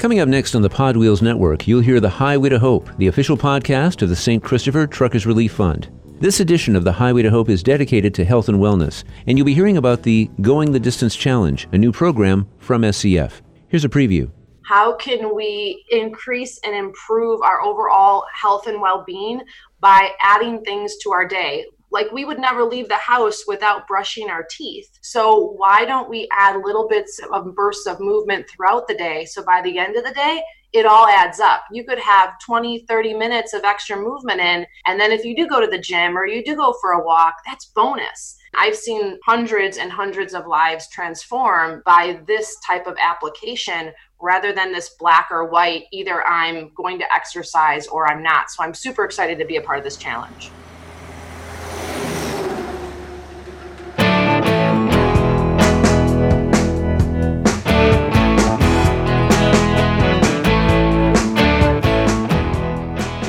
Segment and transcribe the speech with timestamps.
[0.00, 3.36] Coming up next on the PodWheels Network, you'll hear the Highway to Hope, the official
[3.36, 4.42] podcast of the St.
[4.42, 5.90] Christopher Truckers Relief Fund.
[6.20, 9.44] This edition of the Highway to Hope is dedicated to health and wellness, and you'll
[9.44, 13.42] be hearing about the Going the Distance Challenge, a new program from SCF.
[13.68, 14.30] Here's a preview.
[14.64, 19.42] How can we increase and improve our overall health and well being
[19.80, 21.66] by adding things to our day?
[21.90, 24.98] Like we would never leave the house without brushing our teeth.
[25.02, 29.24] So why don't we add little bits of bursts of movement throughout the day?
[29.24, 31.64] So by the end of the day, it all adds up.
[31.72, 34.64] You could have 20, 30 minutes of extra movement in.
[34.86, 37.04] And then if you do go to the gym or you do go for a
[37.04, 38.36] walk, that's bonus.
[38.56, 44.72] I've seen hundreds and hundreds of lives transform by this type of application rather than
[44.72, 48.50] this black or white, either I'm going to exercise or I'm not.
[48.50, 50.50] So I'm super excited to be a part of this challenge.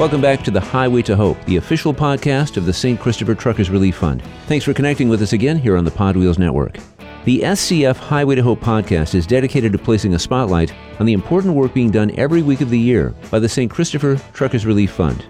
[0.02, 3.00] Welcome back to the Highway to Hope, the official podcast of the St.
[3.00, 4.24] Christopher Truckers Relief Fund.
[4.48, 6.80] Thanks for connecting with us again here on the PodWheels Network.
[7.26, 11.54] The SCF Highway to Hope podcast is dedicated to placing a spotlight on the important
[11.54, 13.70] work being done every week of the year by the St.
[13.70, 15.24] Christopher Truckers Relief Fund.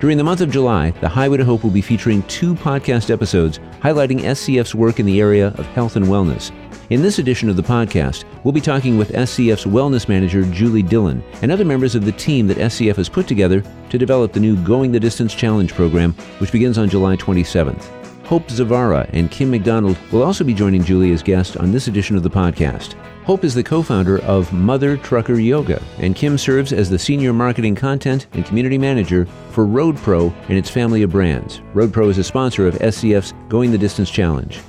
[0.00, 3.60] During the month of July, the Highway to Hope will be featuring two podcast episodes
[3.80, 6.50] highlighting SCF's work in the area of health and wellness,
[6.90, 11.22] in this edition of the podcast, we'll be talking with SCF's wellness manager, Julie Dillon,
[11.42, 14.56] and other members of the team that SCF has put together to develop the new
[14.64, 17.84] Going the Distance Challenge program, which begins on July 27th.
[18.24, 22.16] Hope Zvara and Kim McDonnell will also be joining Julie as guests on this edition
[22.16, 22.94] of the podcast.
[23.24, 27.32] Hope is the co founder of Mother Trucker Yoga, and Kim serves as the senior
[27.32, 31.60] marketing content and community manager for Road Pro and its family of brands.
[31.74, 34.60] Road Pro is a sponsor of SCF's Going the Distance Challenge.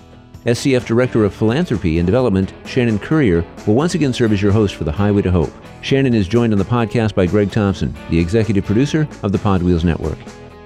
[0.47, 4.75] SCF Director of Philanthropy and Development, Shannon Currier, will once again serve as your host
[4.75, 5.51] for the Highway to Hope.
[5.81, 9.83] Shannon is joined on the podcast by Greg Thompson, the executive producer of the PodWheels
[9.83, 10.17] Network.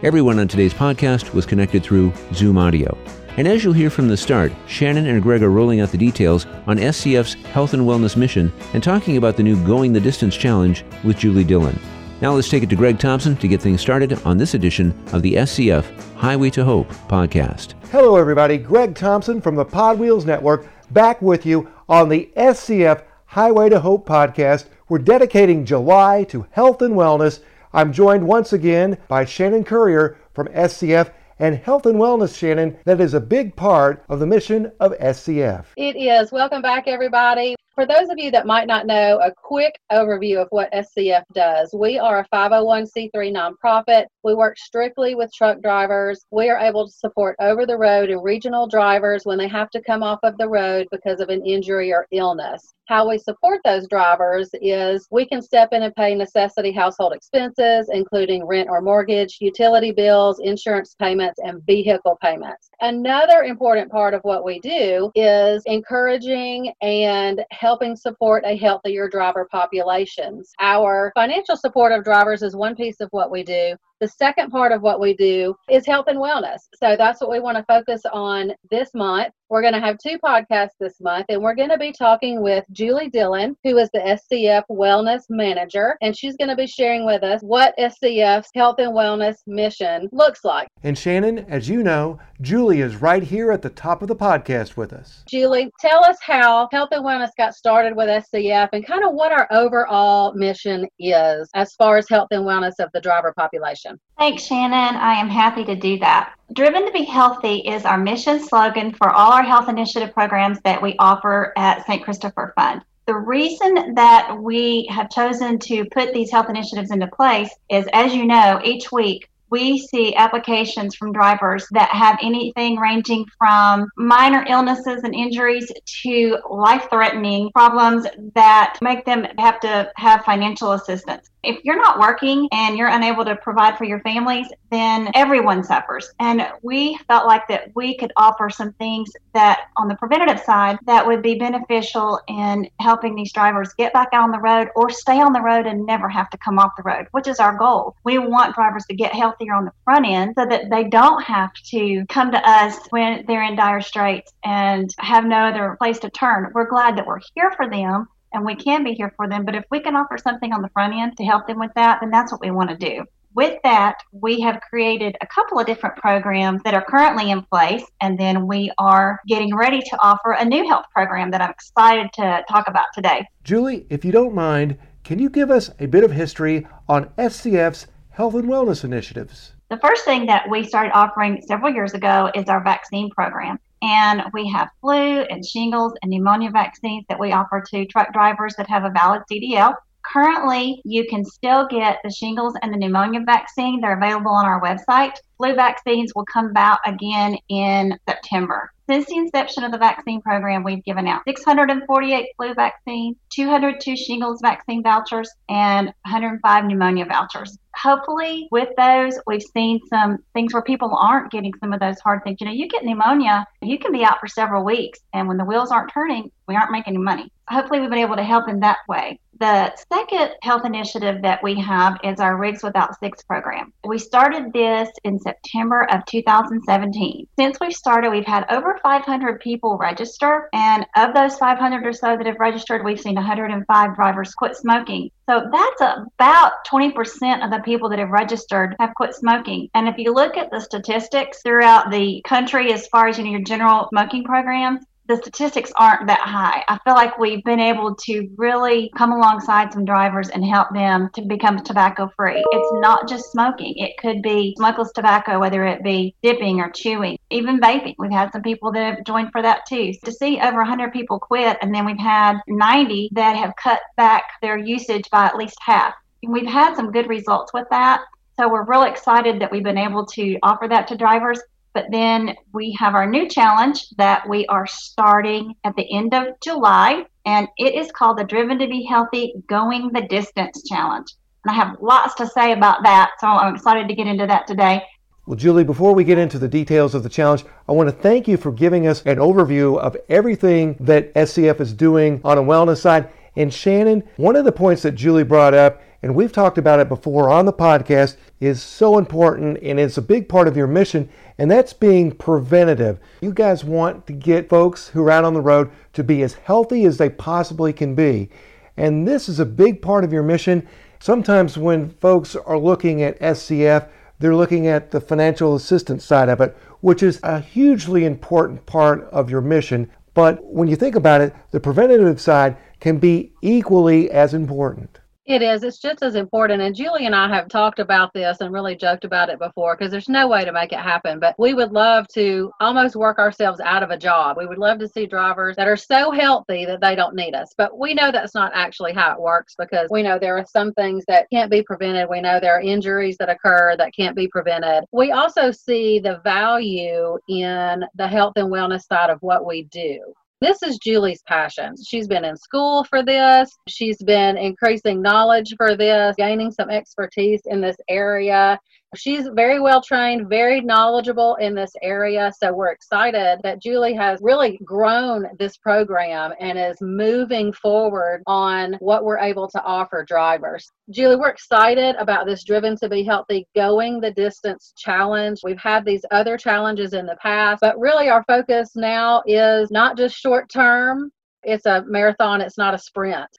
[0.03, 2.95] Everyone on today's podcast was connected through Zoom audio.
[3.37, 6.45] And as you'll hear from the start, Shannon and Greg are rolling out the details
[6.67, 10.85] on SCF's health and wellness mission and talking about the new Going the Distance Challenge
[11.03, 11.79] with Julie Dillon.
[12.21, 15.23] Now let's take it to Greg Thompson to get things started on this edition of
[15.23, 15.83] the SCF
[16.13, 17.73] Highway to Hope podcast.
[17.89, 18.59] Hello, everybody.
[18.59, 24.07] Greg Thompson from the PodWheels Network back with you on the SCF Highway to Hope
[24.07, 24.65] podcast.
[24.87, 27.39] We're dedicating July to health and wellness.
[27.73, 33.01] I'm joined once again by Shannon Currier from SCF and health and wellness, Shannon, that
[33.01, 35.65] is a big part of the mission of SCF.
[35.75, 36.31] It is.
[36.31, 37.55] Welcome back, everybody.
[37.73, 41.73] For those of you that might not know, a quick overview of what SCF does.
[41.73, 44.07] We are a 501c3 nonprofit.
[44.23, 46.25] We work strictly with truck drivers.
[46.31, 49.81] We are able to support over the road and regional drivers when they have to
[49.81, 52.73] come off of the road because of an injury or illness.
[52.87, 57.89] How we support those drivers is we can step in and pay necessity household expenses,
[57.93, 62.69] including rent or mortgage, utility bills, insurance payments, and vehicle payments.
[62.81, 69.47] Another important part of what we do is encouraging and helping support a healthier driver
[69.49, 70.51] populations.
[70.59, 73.75] Our financial support of drivers is one piece of what we do.
[74.01, 76.61] The second part of what we do is health and wellness.
[76.75, 79.31] So that's what we want to focus on this month.
[79.51, 82.63] We're going to have two podcasts this month, and we're going to be talking with
[82.71, 87.21] Julie Dillon, who is the SCF Wellness Manager, and she's going to be sharing with
[87.21, 90.69] us what SCF's health and wellness mission looks like.
[90.83, 94.77] And Shannon, as you know, Julie is right here at the top of the podcast
[94.77, 95.25] with us.
[95.27, 99.33] Julie, tell us how health and wellness got started with SCF and kind of what
[99.33, 103.90] our overall mission is as far as health and wellness of the driver population.
[104.17, 104.95] Thanks, Shannon.
[104.95, 106.33] I am happy to do that.
[106.53, 110.81] Driven to be Healthy is our mission slogan for all our health initiative programs that
[110.81, 112.03] we offer at St.
[112.03, 112.83] Christopher Fund.
[113.07, 118.13] The reason that we have chosen to put these health initiatives into place is, as
[118.13, 124.45] you know, each week we see applications from drivers that have anything ranging from minor
[124.47, 131.29] illnesses and injuries to life threatening problems that make them have to have financial assistance.
[131.43, 136.11] If you're not working and you're unable to provide for your families, then everyone suffers.
[136.19, 140.77] And we felt like that we could offer some things that on the preventative side
[140.85, 144.91] that would be beneficial in helping these drivers get back out on the road or
[144.91, 147.57] stay on the road and never have to come off the road, which is our
[147.57, 147.95] goal.
[148.03, 151.53] We want drivers to get healthier on the front end so that they don't have
[151.53, 156.09] to come to us when they're in dire straits and have no other place to
[156.09, 156.51] turn.
[156.53, 159.45] We're glad that we're here for them and we can be here for them.
[159.45, 161.99] But if we can offer something on the front end to help them with that,
[162.01, 163.03] then that's what we want to do.
[163.33, 167.83] With that, we have created a couple of different programs that are currently in place,
[168.01, 172.09] and then we are getting ready to offer a new health program that I'm excited
[172.15, 173.25] to talk about today.
[173.45, 177.87] Julie, if you don't mind, can you give us a bit of history on SCF's
[178.21, 179.53] health and wellness initiatives?
[179.71, 183.57] The first thing that we started offering several years ago is our vaccine program.
[183.81, 188.53] And we have flu and shingles and pneumonia vaccines that we offer to truck drivers
[188.57, 189.73] that have a valid CDL.
[190.03, 193.81] Currently, you can still get the shingles and the pneumonia vaccine.
[193.81, 195.15] They're available on our website.
[195.37, 198.71] Flu vaccines will come out again in September.
[198.91, 204.41] Since the inception of the vaccine program, we've given out 648 flu vaccines, 202 shingles
[204.41, 207.57] vaccine vouchers, and 105 pneumonia vouchers.
[207.75, 212.21] Hopefully, with those, we've seen some things where people aren't getting some of those hard
[212.23, 212.37] things.
[212.41, 215.45] You know, you get pneumonia, you can be out for several weeks, and when the
[215.45, 217.31] wheels aren't turning, we aren't making any money.
[217.47, 219.19] Hopefully, we've been able to help in that way.
[219.41, 223.73] The second health initiative that we have is our Rigs Without Cigs program.
[223.83, 227.27] We started this in September of 2017.
[227.39, 232.17] Since we started, we've had over 500 people register, and of those 500 or so
[232.17, 235.09] that have registered, we've seen 105 drivers quit smoking.
[235.27, 239.69] So that's about 20% of the people that have registered have quit smoking.
[239.73, 243.31] And if you look at the statistics throughout the country as far as you know
[243.31, 246.63] your general smoking programs, the statistics aren't that high.
[246.69, 251.09] I feel like we've been able to really come alongside some drivers and help them
[251.15, 252.41] to become tobacco free.
[252.51, 257.17] It's not just smoking, it could be smokeless tobacco, whether it be dipping or chewing,
[257.29, 257.95] even vaping.
[257.97, 259.91] We've had some people that have joined for that too.
[260.05, 264.23] To see over 100 people quit, and then we've had 90 that have cut back
[264.41, 265.93] their usage by at least half.
[266.23, 268.01] And we've had some good results with that.
[268.39, 271.41] So we're really excited that we've been able to offer that to drivers.
[271.73, 276.27] But then we have our new challenge that we are starting at the end of
[276.43, 281.07] July, and it is called the Driven to Be Healthy Going the Distance Challenge.
[281.45, 284.47] And I have lots to say about that, so I'm excited to get into that
[284.47, 284.83] today.
[285.25, 288.27] Well, Julie, before we get into the details of the challenge, I want to thank
[288.27, 292.77] you for giving us an overview of everything that SCF is doing on a wellness
[292.77, 293.09] side.
[293.37, 296.89] And Shannon, one of the points that Julie brought up, and we've talked about it
[296.89, 301.09] before on the podcast, is so important and it's a big part of your mission,
[301.37, 302.99] and that's being preventative.
[303.21, 306.33] You guys want to get folks who are out on the road to be as
[306.33, 308.29] healthy as they possibly can be.
[308.77, 310.67] And this is a big part of your mission.
[310.99, 316.41] Sometimes when folks are looking at SCF, they're looking at the financial assistance side of
[316.41, 319.89] it, which is a hugely important part of your mission.
[320.13, 325.00] But when you think about it, the preventative side can be equally as important.
[325.31, 325.63] It is.
[325.63, 326.61] It's just as important.
[326.61, 329.89] And Julie and I have talked about this and really joked about it before because
[329.89, 331.21] there's no way to make it happen.
[331.21, 334.35] But we would love to almost work ourselves out of a job.
[334.35, 337.53] We would love to see drivers that are so healthy that they don't need us.
[337.57, 340.73] But we know that's not actually how it works because we know there are some
[340.73, 342.09] things that can't be prevented.
[342.09, 344.83] We know there are injuries that occur that can't be prevented.
[344.91, 350.13] We also see the value in the health and wellness side of what we do.
[350.41, 351.75] This is Julie's passion.
[351.87, 353.55] She's been in school for this.
[353.67, 358.59] She's been increasing knowledge for this, gaining some expertise in this area.
[358.97, 362.29] She's very well trained, very knowledgeable in this area.
[362.37, 368.75] So we're excited that Julie has really grown this program and is moving forward on
[368.79, 370.69] what we're able to offer drivers.
[370.89, 375.39] Julie, we're excited about this Driven to Be Healthy Going the Distance challenge.
[375.41, 379.95] We've had these other challenges in the past, but really our focus now is not
[379.95, 381.11] just short term.
[381.43, 383.29] It's a marathon, it's not a sprint.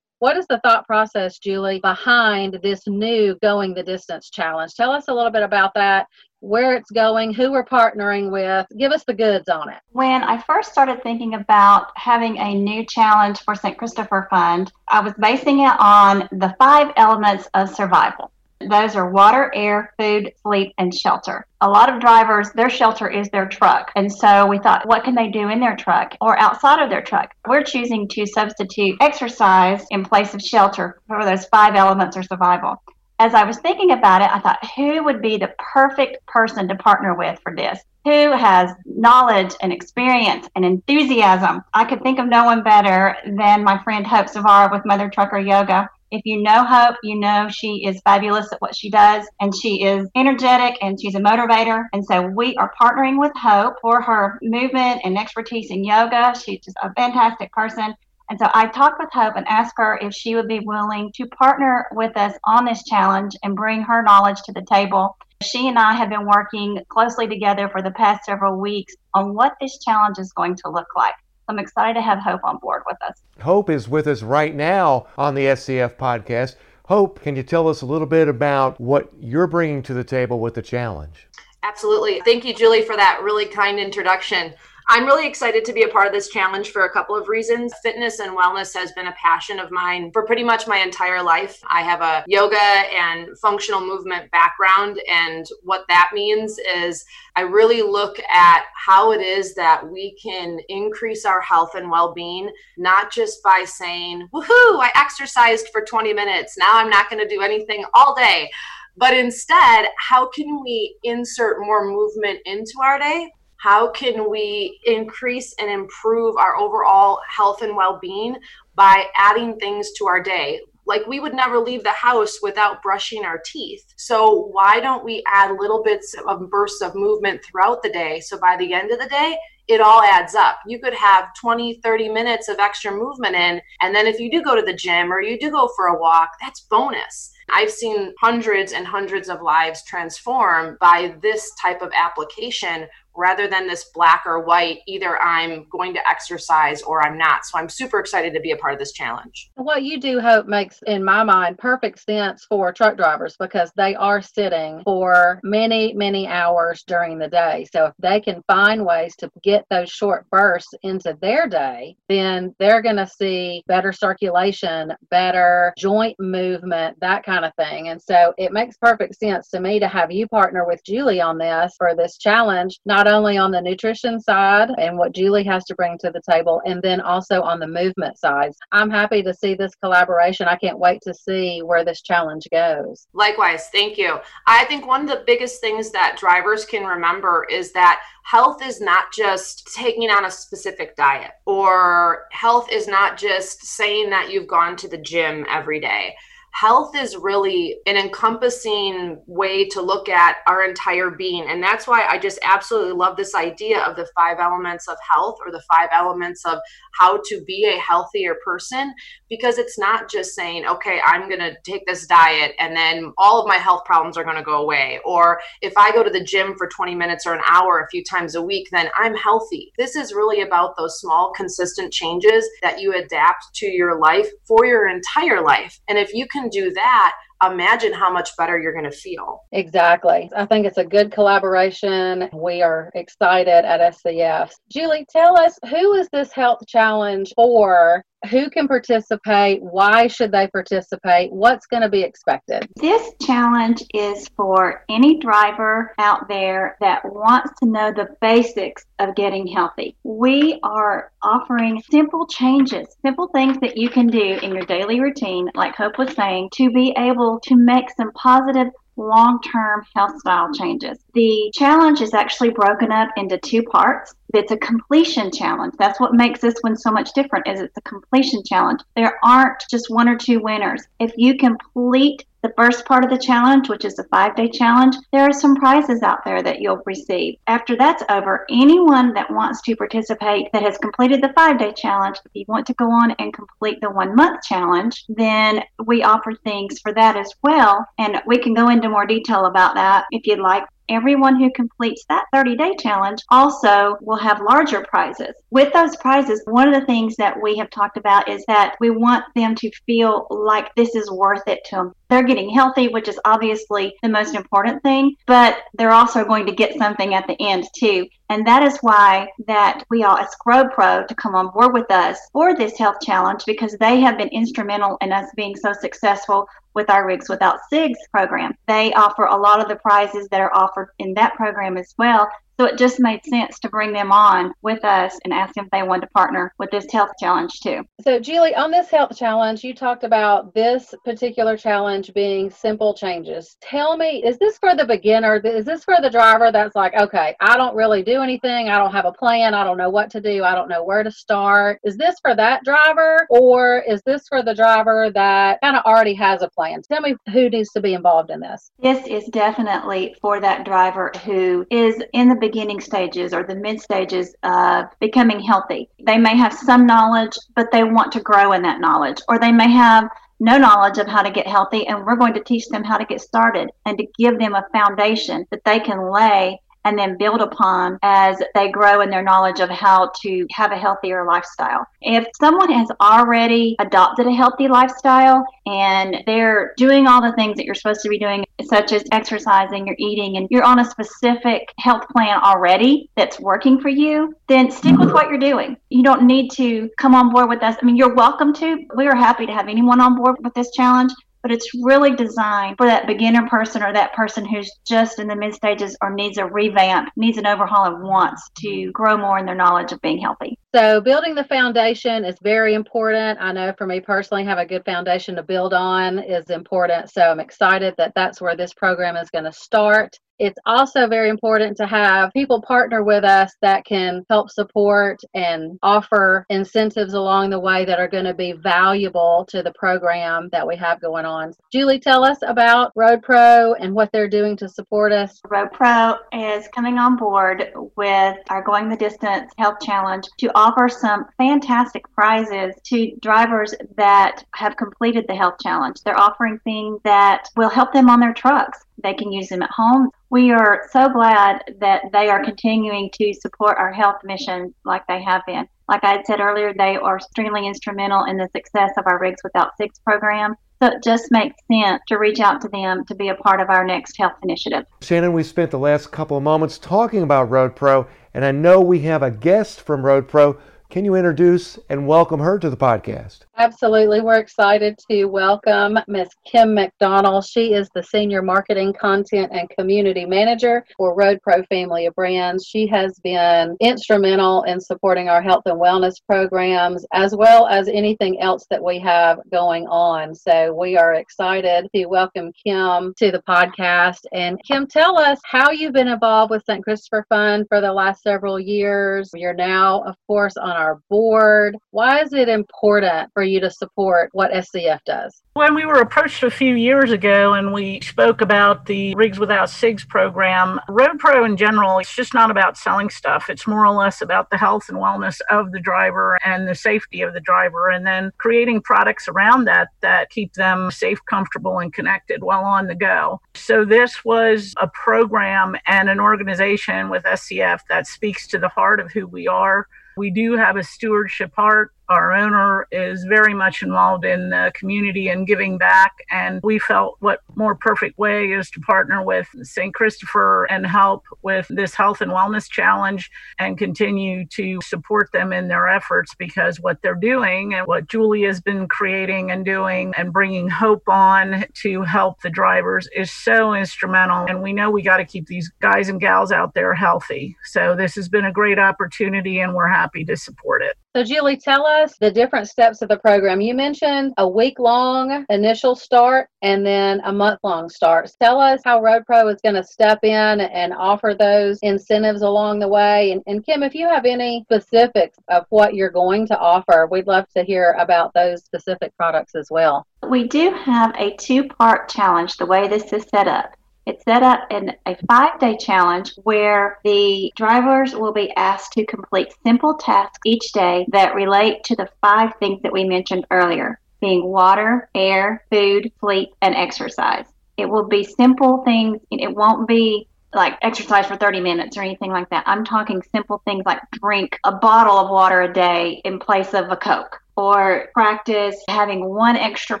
[0.22, 4.72] What is the thought process, Julie, behind this new Going the Distance challenge?
[4.74, 6.06] Tell us a little bit about that,
[6.38, 8.64] where it's going, who we're partnering with.
[8.78, 9.80] Give us the goods on it.
[9.90, 13.76] When I first started thinking about having a new challenge for St.
[13.76, 18.30] Christopher Fund, I was basing it on the five elements of survival.
[18.68, 21.46] Those are water, air, food, sleep, and shelter.
[21.60, 23.92] A lot of drivers, their shelter is their truck.
[23.94, 27.02] And so we thought, what can they do in their truck or outside of their
[27.02, 27.34] truck?
[27.46, 32.82] We're choosing to substitute exercise in place of shelter for those five elements of survival.
[33.18, 36.74] As I was thinking about it, I thought, who would be the perfect person to
[36.74, 37.78] partner with for this?
[38.04, 41.62] Who has knowledge and experience and enthusiasm?
[41.72, 45.38] I could think of no one better than my friend Hope Zvara with Mother Trucker
[45.38, 45.88] Yoga.
[46.12, 49.82] If you know Hope, you know she is fabulous at what she does and she
[49.82, 51.86] is energetic and she's a motivator.
[51.94, 56.34] And so we are partnering with Hope for her movement and expertise in yoga.
[56.38, 57.94] She's just a fantastic person.
[58.28, 61.26] And so I talked with Hope and asked her if she would be willing to
[61.28, 65.16] partner with us on this challenge and bring her knowledge to the table.
[65.42, 69.54] She and I have been working closely together for the past several weeks on what
[69.62, 71.14] this challenge is going to look like.
[71.52, 73.20] I'm excited to have Hope on board with us.
[73.42, 76.56] Hope is with us right now on the SCF podcast.
[76.86, 80.40] Hope, can you tell us a little bit about what you're bringing to the table
[80.40, 81.28] with the challenge?
[81.62, 82.22] Absolutely.
[82.24, 84.54] Thank you, Julie, for that really kind introduction.
[84.94, 87.72] I'm really excited to be a part of this challenge for a couple of reasons.
[87.82, 91.58] Fitness and wellness has been a passion of mine for pretty much my entire life.
[91.66, 97.06] I have a yoga and functional movement background, and what that means is
[97.36, 102.12] I really look at how it is that we can increase our health and well
[102.12, 106.58] being, not just by saying, woohoo, I exercised for 20 minutes.
[106.58, 108.50] Now I'm not going to do anything all day.
[108.98, 113.30] But instead, how can we insert more movement into our day
[113.62, 118.36] how can we increase and improve our overall health and well-being
[118.74, 123.24] by adding things to our day like we would never leave the house without brushing
[123.24, 127.90] our teeth so why don't we add little bits of bursts of movement throughout the
[127.90, 129.36] day so by the end of the day
[129.68, 130.58] it all adds up.
[130.66, 133.60] You could have 20, 30 minutes of extra movement in.
[133.80, 135.98] And then if you do go to the gym or you do go for a
[135.98, 137.32] walk, that's bonus.
[137.50, 143.66] I've seen hundreds and hundreds of lives transform by this type of application rather than
[143.66, 147.44] this black or white either i'm going to exercise or i'm not.
[147.44, 149.50] So i'm super excited to be a part of this challenge.
[149.54, 153.94] What you do hope makes in my mind perfect sense for truck drivers because they
[153.94, 157.66] are sitting for many many hours during the day.
[157.72, 162.54] So if they can find ways to get those short bursts into their day then
[162.58, 167.88] they're going to see better circulation better joint movement that kind of thing.
[167.88, 171.38] And so it makes perfect sense to me to have you partner with julie on
[171.38, 175.64] this for this challenge not not only on the nutrition side and what Julie has
[175.64, 178.52] to bring to the table, and then also on the movement side.
[178.70, 180.46] I'm happy to see this collaboration.
[180.46, 183.08] I can't wait to see where this challenge goes.
[183.12, 184.18] Likewise, thank you.
[184.46, 188.80] I think one of the biggest things that drivers can remember is that health is
[188.80, 194.46] not just taking on a specific diet, or health is not just saying that you've
[194.46, 196.14] gone to the gym every day
[196.52, 201.48] health is really an encompassing way to look at our entire being.
[201.48, 205.38] And that's why I just absolutely love this idea of the five elements of health
[205.44, 206.58] or the five elements of
[206.98, 208.92] how to be a healthier person,
[209.30, 213.40] because it's not just saying, okay, I'm going to take this diet and then all
[213.40, 215.00] of my health problems are going to go away.
[215.06, 218.04] Or if I go to the gym for 20 minutes or an hour a few
[218.04, 219.72] times a week, then I'm healthy.
[219.78, 224.66] This is really about those small, consistent changes that you adapt to your life for
[224.66, 225.80] your entire life.
[225.88, 229.40] And if you can can do that, imagine how much better you're going to feel.
[229.52, 230.30] Exactly.
[230.36, 232.28] I think it's a good collaboration.
[232.32, 234.50] We are excited at SCF.
[234.70, 239.62] Julie, tell us who is this health challenge for who can participate?
[239.62, 241.32] Why should they participate?
[241.32, 242.68] What's going to be expected?
[242.76, 249.14] This challenge is for any driver out there that wants to know the basics of
[249.14, 249.96] getting healthy.
[250.04, 255.48] We are offering simple changes, simple things that you can do in your daily routine,
[255.54, 260.52] like Hope was saying, to be able to make some positive long term health style
[260.52, 260.98] changes.
[261.14, 264.14] The challenge is actually broken up into two parts.
[264.34, 265.74] It's a completion challenge.
[265.78, 268.80] That's what makes this one so much different is it's a completion challenge.
[268.96, 270.82] There aren't just one or two winners.
[270.98, 274.96] If you complete the first part of the challenge, which is a five day challenge,
[275.12, 277.36] there are some prizes out there that you'll receive.
[277.46, 282.18] After that's over, anyone that wants to participate that has completed the five day challenge,
[282.24, 286.32] if you want to go on and complete the one month challenge, then we offer
[286.44, 287.86] things for that as well.
[287.98, 292.04] And we can go into more detail about that if you'd like everyone who completes
[292.08, 295.34] that 30 day challenge also will have larger prizes.
[295.50, 298.90] With those prizes, one of the things that we have talked about is that we
[298.90, 301.94] want them to feel like this is worth it to them.
[302.08, 306.52] They're getting healthy, which is obviously the most important thing, but they're also going to
[306.52, 308.06] get something at the end too.
[308.28, 311.90] And that is why that we all asked Road Pro to come on board with
[311.90, 316.46] us for this health challenge because they have been instrumental in us being so successful
[316.74, 318.54] with our Rigs Without Cigs program.
[318.66, 322.28] They offer a lot of the prizes that are offered in that program as well.
[322.62, 325.70] So it just made sense to bring them on with us and ask them if
[325.72, 327.82] they wanted to partner with this health challenge too.
[328.04, 333.56] So, Julie, on this health challenge, you talked about this particular challenge being simple changes.
[333.60, 335.40] Tell me, is this for the beginner?
[335.44, 338.68] Is this for the driver that's like, okay, I don't really do anything.
[338.68, 339.54] I don't have a plan.
[339.54, 340.44] I don't know what to do.
[340.44, 341.80] I don't know where to start.
[341.82, 346.14] Is this for that driver or is this for the driver that kind of already
[346.14, 346.80] has a plan?
[346.82, 348.70] Tell me who needs to be involved in this.
[348.80, 353.80] This is definitely for that driver who is in the beginning stages or the mid
[353.80, 355.88] stages of becoming healthy.
[356.04, 359.52] They may have some knowledge, but they want to grow in that knowledge, or they
[359.52, 360.08] may have
[360.40, 363.04] no knowledge of how to get healthy, and we're going to teach them how to
[363.04, 367.40] get started and to give them a foundation that they can lay and then build
[367.40, 371.86] upon as they grow in their knowledge of how to have a healthier lifestyle.
[372.00, 377.64] If someone has already adopted a healthy lifestyle and they're doing all the things that
[377.64, 381.72] you're supposed to be doing, such as exercising, you're eating, and you're on a specific
[381.78, 385.76] health plan already that's working for you, then stick with what you're doing.
[385.90, 387.76] You don't need to come on board with us.
[387.80, 388.84] I mean, you're welcome to.
[388.96, 391.12] We are happy to have anyone on board with this challenge
[391.42, 395.36] but it's really designed for that beginner person or that person who's just in the
[395.36, 398.90] mid stages or needs a revamp, needs an overhaul, and wants to mm-hmm.
[398.90, 400.58] grow more in their knowledge of being healthy.
[400.74, 403.38] So, building the foundation is very important.
[403.40, 407.10] I know for me personally, have a good foundation to build on is important.
[407.10, 410.18] So, I'm excited that that's where this program is going to start.
[410.42, 415.78] It's also very important to have people partner with us that can help support and
[415.84, 420.66] offer incentives along the way that are going to be valuable to the program that
[420.66, 421.54] we have going on.
[421.72, 425.40] Julie, tell us about Road Pro and what they're doing to support us.
[425.48, 430.88] Road Pro is coming on board with our Going the Distance Health Challenge to offer
[430.88, 436.02] some fantastic prizes to drivers that have completed the health challenge.
[436.04, 438.80] They're offering things that will help them on their trucks.
[439.02, 440.10] They can use them at home.
[440.30, 445.22] We are so glad that they are continuing to support our health mission like they
[445.22, 445.66] have been.
[445.88, 449.42] Like I had said earlier, they are extremely instrumental in the success of our Rigs
[449.42, 450.54] Without Cigs program.
[450.82, 453.70] So it just makes sense to reach out to them to be a part of
[453.70, 454.84] our next health initiative.
[455.00, 458.80] Shannon, we spent the last couple of moments talking about Road Pro, and I know
[458.80, 460.58] we have a guest from Road Pro
[460.92, 463.46] can you introduce and welcome her to the podcast?
[463.58, 464.22] Absolutely.
[464.22, 467.46] We're excited to welcome Miss Kim McDonnell.
[467.46, 472.64] She is the Senior Marketing, Content, and Community Manager for Road Pro Family of Brands.
[472.66, 478.40] She has been instrumental in supporting our health and wellness programs as well as anything
[478.40, 480.34] else that we have going on.
[480.34, 484.20] So we are excited to welcome Kim to the podcast.
[484.32, 486.82] And Kim, tell us how you've been involved with St.
[486.82, 489.30] Christopher Fund for the last several years.
[489.34, 491.76] You're now, of course, on our board.
[491.90, 495.42] Why is it important for you to support what SCF does?
[495.54, 499.68] When we were approached a few years ago and we spoke about the Rigs Without
[499.68, 503.50] Cigs program, Road Pro in general, it's just not about selling stuff.
[503.50, 507.22] It's more or less about the health and wellness of the driver and the safety
[507.22, 511.92] of the driver, and then creating products around that that keep them safe, comfortable, and
[511.92, 513.40] connected while on the go.
[513.54, 519.00] So, this was a program and an organization with SCF that speaks to the heart
[519.00, 519.86] of who we are.
[520.16, 525.28] We do have a stewardship heart our owner is very much involved in the community
[525.28, 526.12] and giving back.
[526.30, 529.94] And we felt what more perfect way is to partner with St.
[529.94, 535.68] Christopher and help with this health and wellness challenge and continue to support them in
[535.68, 540.32] their efforts because what they're doing and what Julie has been creating and doing and
[540.32, 544.46] bringing hope on to help the drivers is so instrumental.
[544.46, 547.56] And we know we got to keep these guys and gals out there healthy.
[547.64, 550.96] So this has been a great opportunity and we're happy to support it.
[551.14, 553.60] So, Julie, tell us the different steps of the program.
[553.60, 558.30] You mentioned a week long initial start and then a month long start.
[558.40, 562.78] Tell us how Road Pro is going to step in and offer those incentives along
[562.78, 563.32] the way.
[563.32, 567.26] And, and, Kim, if you have any specifics of what you're going to offer, we'd
[567.26, 570.06] love to hear about those specific products as well.
[570.26, 573.76] We do have a two part challenge the way this is set up.
[574.04, 579.06] It's set up in a five day challenge where the drivers will be asked to
[579.06, 584.00] complete simple tasks each day that relate to the five things that we mentioned earlier
[584.20, 587.46] being water, air, food, sleep, and exercise.
[587.76, 589.20] It will be simple things.
[589.30, 592.62] It won't be like exercise for 30 minutes or anything like that.
[592.66, 596.90] I'm talking simple things like drink a bottle of water a day in place of
[596.90, 600.00] a Coke or practice having one extra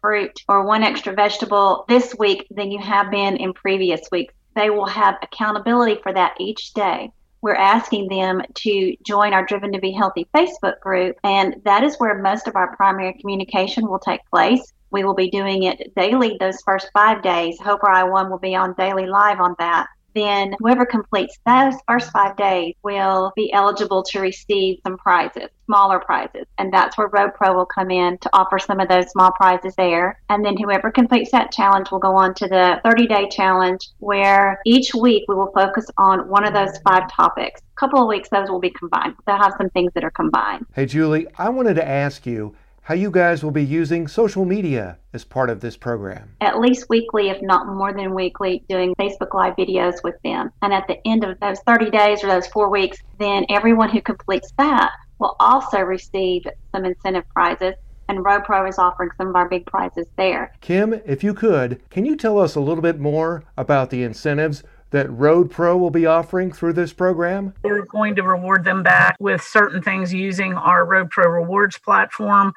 [0.00, 4.34] fruit or one extra vegetable this week than you have been in previous weeks.
[4.56, 7.10] They will have accountability for that each day.
[7.42, 11.96] We're asking them to join our Driven to Be Healthy Facebook group, and that is
[11.96, 14.72] where most of our primary communication will take place.
[14.90, 17.58] We will be doing it daily those first five days.
[17.60, 21.74] Hope or I One will be on daily live on that then whoever completes those
[21.88, 26.46] first five days will be eligible to receive some prizes, smaller prizes.
[26.58, 29.74] And that's where Road Pro will come in to offer some of those small prizes
[29.76, 30.20] there.
[30.28, 34.60] And then whoever completes that challenge will go on to the 30 day challenge where
[34.64, 37.60] each week we will focus on one of those five topics.
[37.60, 39.14] A couple of weeks, those will be combined.
[39.26, 40.66] They'll have some things that are combined.
[40.74, 44.98] Hey, Julie, I wanted to ask you how you guys will be using social media
[45.14, 46.36] as part of this program.
[46.42, 50.50] At least weekly, if not more than weekly, doing Facebook Live videos with them.
[50.60, 54.02] And at the end of those 30 days or those four weeks, then everyone who
[54.02, 57.74] completes that will also receive some incentive prizes
[58.08, 60.52] and Road Pro is offering some of our big prizes there.
[60.60, 64.62] Kim, if you could, can you tell us a little bit more about the incentives
[64.94, 67.52] that Road Pro will be offering through this program?
[67.64, 72.52] We're going to reward them back with certain things using our Road Pro rewards platform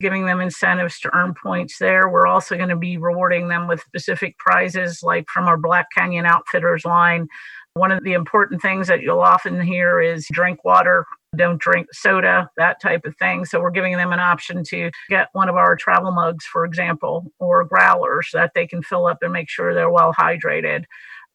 [0.00, 2.08] giving them incentives to earn points there.
[2.08, 6.24] We're also going to be rewarding them with specific prizes, like from our Black Canyon
[6.24, 7.26] Outfitters line.
[7.74, 11.04] One of the important things that you'll often hear is drink water,
[11.36, 13.44] don't drink soda, that type of thing.
[13.44, 17.32] So we're giving them an option to get one of our travel mugs, for example,
[17.38, 20.84] or growlers that they can fill up and make sure they're well hydrated.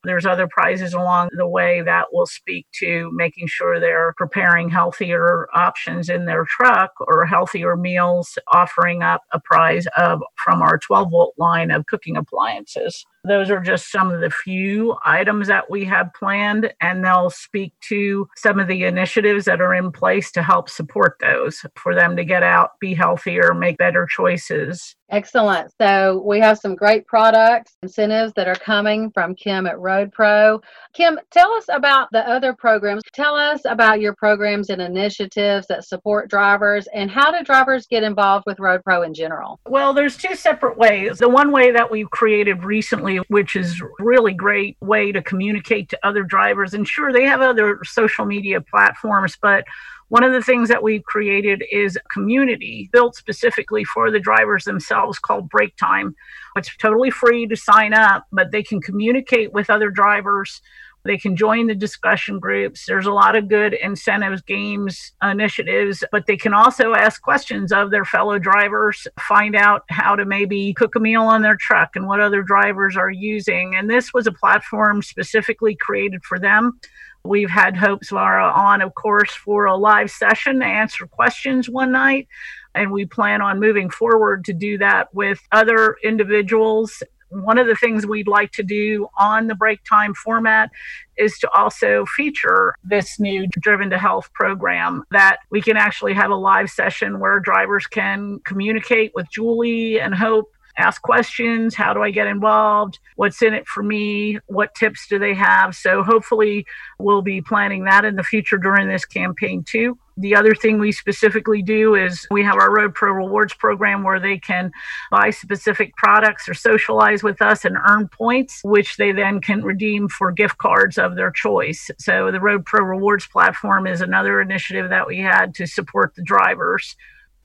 [0.05, 5.47] There's other prizes along the way that will speak to making sure they're preparing healthier
[5.53, 11.09] options in their truck or healthier meals, offering up a prize of from our 12
[11.09, 13.05] volt line of cooking appliances.
[13.25, 17.73] Those are just some of the few items that we have planned, and they'll speak
[17.89, 22.15] to some of the initiatives that are in place to help support those for them
[22.17, 24.95] to get out, be healthier, make better choices.
[25.13, 25.71] Excellent.
[25.79, 30.59] So we have some great products, incentives that are coming from Kim at Road Pro.
[30.93, 33.03] Kim, tell us about the other programs.
[33.13, 38.01] Tell us about your programs and initiatives that support drivers and how do drivers get
[38.01, 39.59] involved with Road Pro in general?
[39.67, 41.19] Well, there's two separate ways.
[41.19, 45.99] The one way that we've created recently, which is really great way to communicate to
[46.03, 49.63] other drivers, and sure, they have other social media platforms, but
[50.09, 54.63] one of the things that we've created is a community built specifically for the drivers
[54.63, 56.15] themselves called Break Time.
[56.55, 60.61] It's totally free to sign up, but they can communicate with other drivers.
[61.05, 62.85] They can join the discussion groups.
[62.85, 67.91] There's a lot of good incentives, games, initiatives, but they can also ask questions of
[67.91, 72.07] their fellow drivers, find out how to maybe cook a meal on their truck and
[72.07, 73.75] what other drivers are using.
[73.75, 76.79] And this was a platform specifically created for them.
[77.25, 81.91] We've had Hope Zvara on, of course, for a live session to answer questions one
[81.91, 82.27] night.
[82.75, 87.01] And we plan on moving forward to do that with other individuals.
[87.33, 90.69] One of the things we'd like to do on the break time format
[91.17, 96.31] is to also feature this new Driven to Health program that we can actually have
[96.31, 102.01] a live session where drivers can communicate with Julie and Hope ask questions how do
[102.01, 105.75] i get involved what's in it for me what tips do they have.
[105.75, 106.65] So hopefully
[106.97, 110.91] we'll be planning that in the future during this campaign too the other thing we
[110.91, 114.71] specifically do is we have our Road Pro Rewards program where they can
[115.09, 120.07] buy specific products or socialize with us and earn points, which they then can redeem
[120.07, 121.89] for gift cards of their choice.
[121.97, 126.23] So the Road Pro Rewards platform is another initiative that we had to support the
[126.23, 126.95] drivers.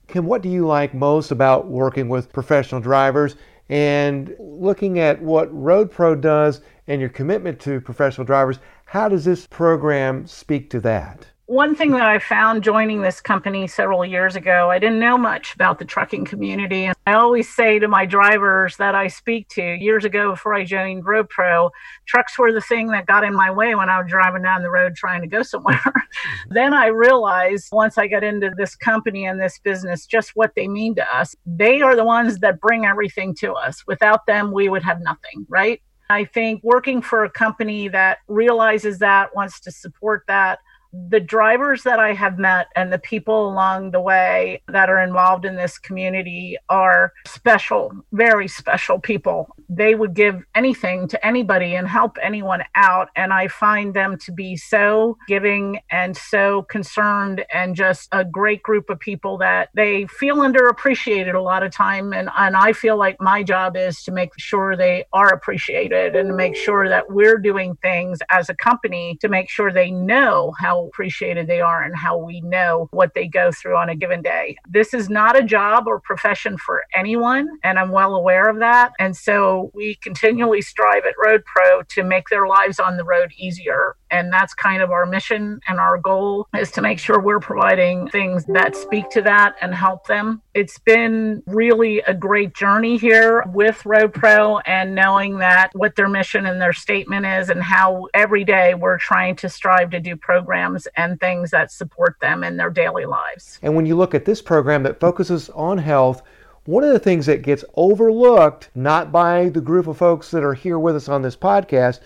[0.07, 3.35] Kim, what do you like most about working with professional drivers
[3.69, 8.59] and looking at what Road Pro does and your commitment to professional drivers?
[8.85, 11.27] How does this program speak to that?
[11.49, 15.55] One thing that I found joining this company several years ago, I didn't know much
[15.55, 16.85] about the trucking community.
[16.85, 20.63] And I always say to my drivers that I speak to years ago before I
[20.63, 21.71] joined Road Pro,
[22.05, 24.69] trucks were the thing that got in my way when I was driving down the
[24.69, 25.81] road trying to go somewhere.
[26.49, 30.67] then I realized once I got into this company and this business just what they
[30.67, 31.35] mean to us.
[31.47, 33.83] They are the ones that bring everything to us.
[33.87, 35.81] Without them, we would have nothing, right?
[36.11, 40.59] I think working for a company that realizes that, wants to support that,
[40.91, 45.45] the drivers that I have met and the people along the way that are involved
[45.45, 49.55] in this community are special, very special people.
[49.69, 53.09] They would give anything to anybody and help anyone out.
[53.15, 58.63] And I find them to be so giving and so concerned and just a great
[58.63, 62.13] group of people that they feel underappreciated a lot of time.
[62.13, 66.29] And, and I feel like my job is to make sure they are appreciated and
[66.29, 70.53] to make sure that we're doing things as a company to make sure they know
[70.57, 74.21] how appreciated they are and how we know what they go through on a given
[74.21, 74.55] day.
[74.69, 78.93] This is not a job or profession for anyone, and I'm well aware of that.
[78.99, 83.31] And so we continually strive at Road Pro to make their lives on the road
[83.37, 83.95] easier.
[84.11, 88.09] And that's kind of our mission and our goal is to make sure we're providing
[88.09, 90.41] things that speak to that and help them.
[90.53, 96.09] It's been really a great journey here with Road Pro and knowing that what their
[96.09, 100.15] mission and their statement is and how every day we're trying to strive to do
[100.15, 103.59] programs programs and things that support them in their daily lives.
[103.61, 106.21] And when you look at this program that focuses on health,
[106.65, 110.53] one of the things that gets overlooked, not by the group of folks that are
[110.53, 111.99] here with us on this podcast,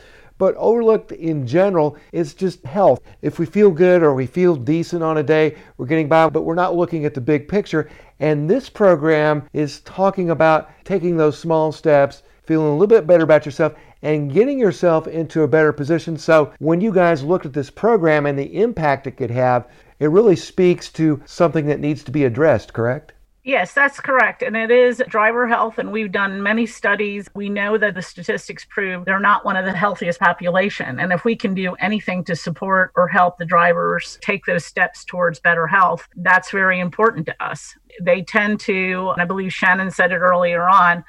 [0.44, 3.00] but overlooked in general is just health.
[3.22, 6.42] If we feel good or we feel decent on a day, we're getting by, but
[6.42, 7.90] we're not looking at the big picture.
[8.20, 13.24] And this program is talking about taking those small steps, feeling a little bit better
[13.24, 16.18] about yourself, and getting yourself into a better position.
[16.18, 20.08] So, when you guys looked at this program and the impact it could have, it
[20.08, 23.12] really speaks to something that needs to be addressed, correct?
[23.46, 24.42] Yes, that's correct.
[24.42, 25.78] And it is driver health.
[25.78, 27.30] And we've done many studies.
[27.36, 30.98] We know that the statistics prove they're not one of the healthiest population.
[30.98, 35.04] And if we can do anything to support or help the drivers take those steps
[35.04, 40.12] towards better health, that's very important to us they tend to, I believe Shannon said
[40.12, 41.04] it earlier on,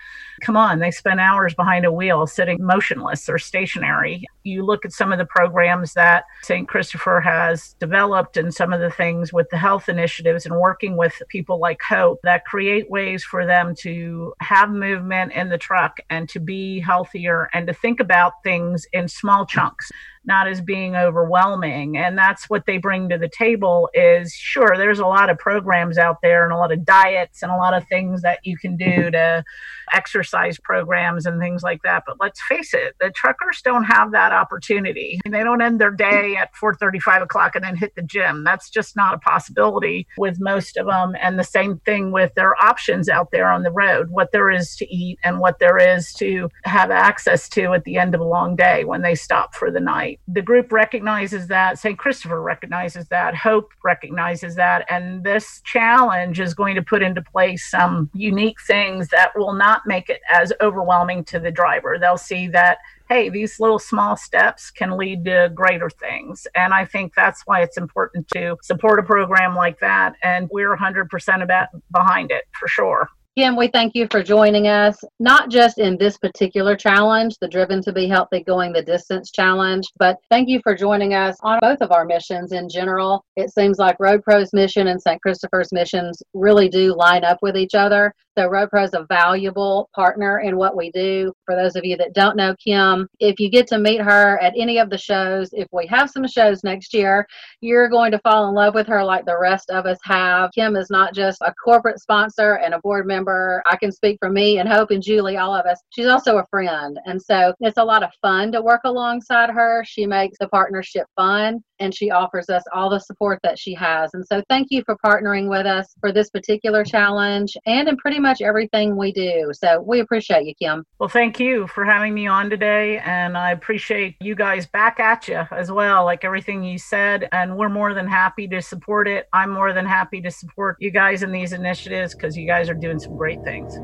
[0.44, 4.24] come on, they spend hours behind a wheel sitting motionless or stationary.
[4.42, 6.68] You look at some of the programs that St.
[6.68, 11.22] Christopher has developed and some of the things with the health initiatives and working with
[11.28, 16.28] people like Hope that create ways for them to have movement in the truck and
[16.28, 19.90] to be healthier and to think about things in small chunks
[20.26, 21.96] not as being overwhelming.
[21.96, 25.98] And that's what they bring to the table is sure there's a lot of programs
[25.98, 28.76] out there and a lot of diets and a lot of things that you can
[28.76, 29.44] do to
[29.92, 32.04] exercise programs and things like that.
[32.06, 35.20] But let's face it the truckers don't have that opportunity.
[35.28, 38.44] They don't end their day at 4 35 o'clock and then hit the gym.
[38.44, 41.14] That's just not a possibility with most of them.
[41.20, 44.76] And the same thing with their options out there on the road what there is
[44.76, 48.24] to eat and what there is to have access to at the end of a
[48.24, 51.98] long day when they stop for the night the group recognizes that, St.
[51.98, 57.70] Christopher recognizes that, Hope recognizes that, and this challenge is going to put into place
[57.70, 61.98] some unique things that will not make it as overwhelming to the driver.
[61.98, 66.46] They'll see that hey, these little small steps can lead to greater things.
[66.54, 70.14] And I think that's why it's important to support a program like that.
[70.22, 73.08] And we're 100% about behind it for sure.
[73.36, 77.82] Kim, we thank you for joining us, not just in this particular challenge, the Driven
[77.82, 81.80] to Be Healthy Going the Distance challenge, but thank you for joining us on both
[81.80, 83.24] of our missions in general.
[83.34, 85.20] It seems like Road Pro's mission and St.
[85.20, 88.14] Christopher's missions really do line up with each other.
[88.36, 91.32] So Road Pro is a valuable partner in what we do.
[91.44, 94.54] For those of you that don't know Kim, if you get to meet her at
[94.56, 97.26] any of the shows, if we have some shows next year,
[97.60, 100.50] you're going to fall in love with her like the rest of us have.
[100.52, 103.62] Kim is not just a corporate sponsor and a board member.
[103.66, 105.78] I can speak for me and Hope and Julie, all of us.
[105.90, 106.98] She's also a friend.
[107.04, 109.84] And so it's a lot of fun to work alongside her.
[109.86, 114.10] She makes the partnership fun and she offers us all the support that she has.
[114.14, 118.20] And so thank you for partnering with us for this particular challenge and in pretty
[118.24, 119.52] much everything we do.
[119.54, 120.84] So we appreciate you, Kim.
[120.98, 122.98] Well, thank you for having me on today.
[122.98, 127.28] And I appreciate you guys back at you as well, like everything you said.
[127.30, 129.28] And we're more than happy to support it.
[129.32, 132.74] I'm more than happy to support you guys in these initiatives because you guys are
[132.74, 133.78] doing some great things.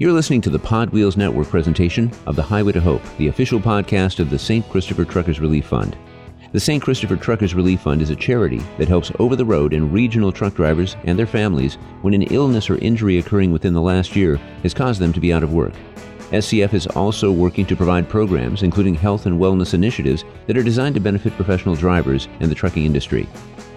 [0.00, 4.20] You're listening to the PodWheels Network presentation of the Highway to Hope, the official podcast
[4.20, 4.68] of the St.
[4.68, 5.96] Christopher Truckers Relief Fund.
[6.50, 6.82] The St.
[6.82, 10.54] Christopher Truckers Relief Fund is a charity that helps over the road and regional truck
[10.54, 14.72] drivers and their families when an illness or injury occurring within the last year has
[14.72, 15.74] caused them to be out of work.
[16.30, 20.94] SCF is also working to provide programs, including health and wellness initiatives, that are designed
[20.94, 23.28] to benefit professional drivers and the trucking industry.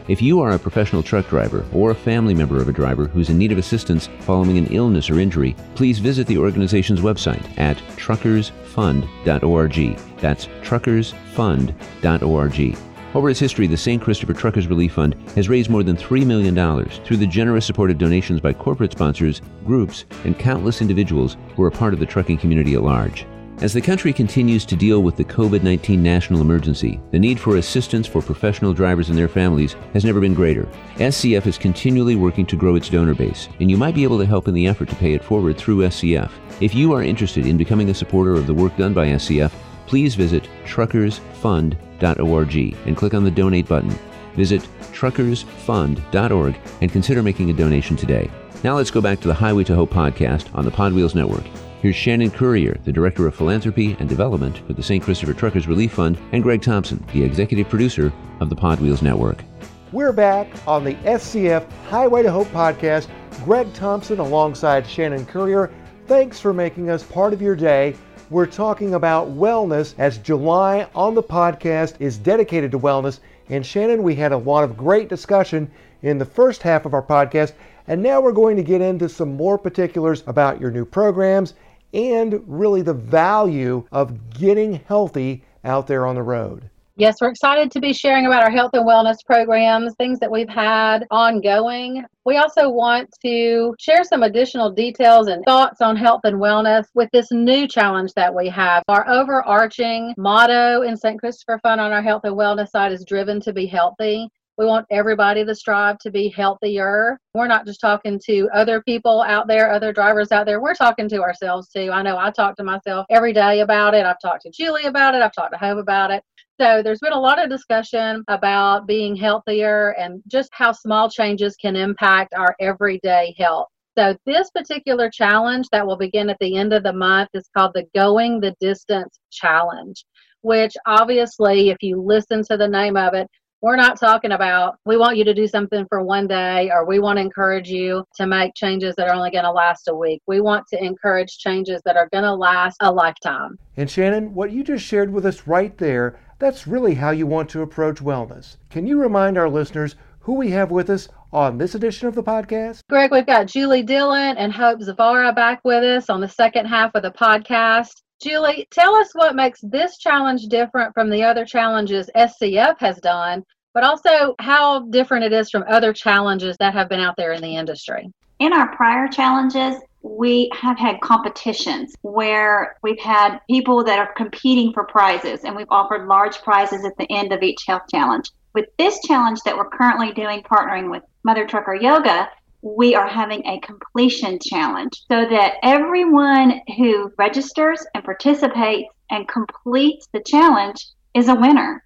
[0.08, 3.30] If you are a professional truck driver or a family member of a driver who's
[3.30, 7.78] in need of assistance following an illness or injury, please visit the organization's website at
[7.98, 10.00] truckersfund.org.
[10.18, 12.78] That's truckersfund.org.
[13.14, 14.02] Over its history, the St.
[14.02, 16.56] Christopher Truckers Relief Fund has raised more than $3 million
[17.04, 21.70] through the generous support of donations by corporate sponsors, groups, and countless individuals who are
[21.70, 23.26] part of the trucking community at large.
[23.62, 27.58] As the country continues to deal with the COVID 19 national emergency, the need for
[27.58, 30.68] assistance for professional drivers and their families has never been greater.
[30.96, 34.26] SCF is continually working to grow its donor base, and you might be able to
[34.26, 36.32] help in the effort to pay it forward through SCF.
[36.60, 39.52] If you are interested in becoming a supporter of the work done by SCF,
[39.86, 43.96] please visit truckersfund.org and click on the donate button.
[44.34, 48.32] Visit truckersfund.org and consider making a donation today.
[48.64, 51.44] Now let's go back to the Highway to Hope podcast on the Podwheels Network.
[51.82, 55.04] Here's Shannon Currier, the Director of Philanthropy and Development for the St.
[55.04, 59.44] Christopher Truckers Relief Fund, and Greg Thompson, the Executive Producer of the Podwheels Network.
[59.92, 63.08] We're back on the SCF Highway to Hope podcast.
[63.44, 65.72] Greg Thompson alongside Shannon Currier.
[66.06, 67.96] Thanks for making us part of your day.
[68.30, 73.22] We're talking about wellness as July on the podcast is dedicated to wellness.
[73.50, 75.68] And Shannon, we had a lot of great discussion
[76.04, 77.54] in the first half of our podcast.
[77.88, 81.56] And now we're going to get into some more particulars about your new programs
[81.94, 86.70] and really the value of getting healthy out there on the road.
[86.98, 90.50] Yes, we're excited to be sharing about our health and wellness programs, things that we've
[90.50, 92.04] had ongoing.
[92.26, 97.10] We also want to share some additional details and thoughts on health and wellness with
[97.12, 98.84] this new challenge that we have.
[98.88, 101.20] Our overarching motto in St.
[101.20, 104.28] Christopher Fund on our health and wellness side is driven to be healthy.
[104.62, 107.18] We want everybody to strive to be healthier.
[107.34, 110.62] We're not just talking to other people out there, other drivers out there.
[110.62, 111.90] We're talking to ourselves too.
[111.92, 114.06] I know I talk to myself every day about it.
[114.06, 115.24] I've talked to Julie about it.
[115.24, 116.22] I've talked to Hope about it.
[116.60, 121.56] So there's been a lot of discussion about being healthier and just how small changes
[121.60, 123.68] can impact our everyday health.
[123.98, 127.72] So this particular challenge that will begin at the end of the month is called
[127.74, 130.06] the Going the Distance Challenge,
[130.42, 133.28] which obviously, if you listen to the name of it,
[133.62, 137.00] we're not talking about we want you to do something for one day or we
[137.00, 140.22] want to encourage you to make changes that are only going to last a week.
[140.28, 143.58] We want to encourage changes that are going to last a lifetime.
[143.78, 147.50] And Shannon, what you just shared with us right there, that's really how you want
[147.52, 148.58] to approach wellness.
[148.70, 152.24] Can you remind our listeners who we have with us on this edition of the
[152.24, 152.82] podcast?
[152.90, 156.96] Greg, we've got Julie Dillon and Hope Zvara back with us on the second half
[156.96, 158.02] of the podcast.
[158.22, 163.44] Julie, tell us what makes this challenge different from the other challenges SCF has done,
[163.74, 167.42] but also how different it is from other challenges that have been out there in
[167.42, 168.12] the industry.
[168.40, 174.72] In our prior challenges, we have had competitions where we've had people that are competing
[174.74, 178.30] for prizes and we've offered large prizes at the end of each health challenge.
[178.54, 182.30] With this challenge that we're currently doing, partnering with Mother Trucker Yoga,
[182.62, 190.08] we are having a completion challenge so that everyone who registers and participates and completes
[190.14, 191.84] the challenge is a winner.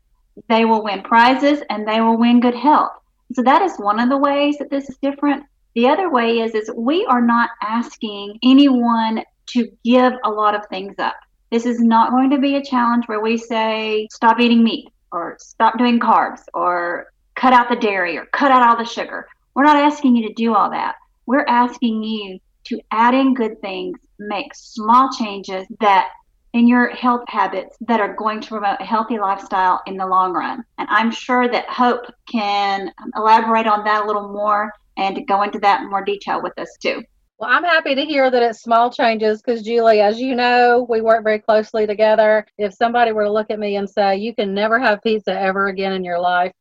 [0.50, 2.92] They will win prizes and they will win good health.
[3.34, 5.44] So that is one of the ways that this is different.
[5.76, 10.66] The other way is is we are not asking anyone to give a lot of
[10.68, 11.16] things up.
[11.52, 15.38] This is not going to be a challenge where we say stop eating meat or
[15.40, 19.28] stop doing carbs or cut out the dairy or cut out all the sugar.
[19.56, 20.96] We're not asking you to do all that.
[21.26, 26.10] We're asking you to add in good things, make small changes that
[26.54, 30.34] in your health habits that are going to promote a healthy lifestyle in the long
[30.34, 30.63] run.
[30.78, 35.60] And I'm sure that Hope can elaborate on that a little more and go into
[35.60, 37.04] that in more detail with us too.
[37.38, 41.02] Well, I'm happy to hear that it's small changes because, Julie, as you know, we
[41.02, 42.46] work very closely together.
[42.58, 45.68] If somebody were to look at me and say, You can never have pizza ever
[45.68, 46.54] again in your life,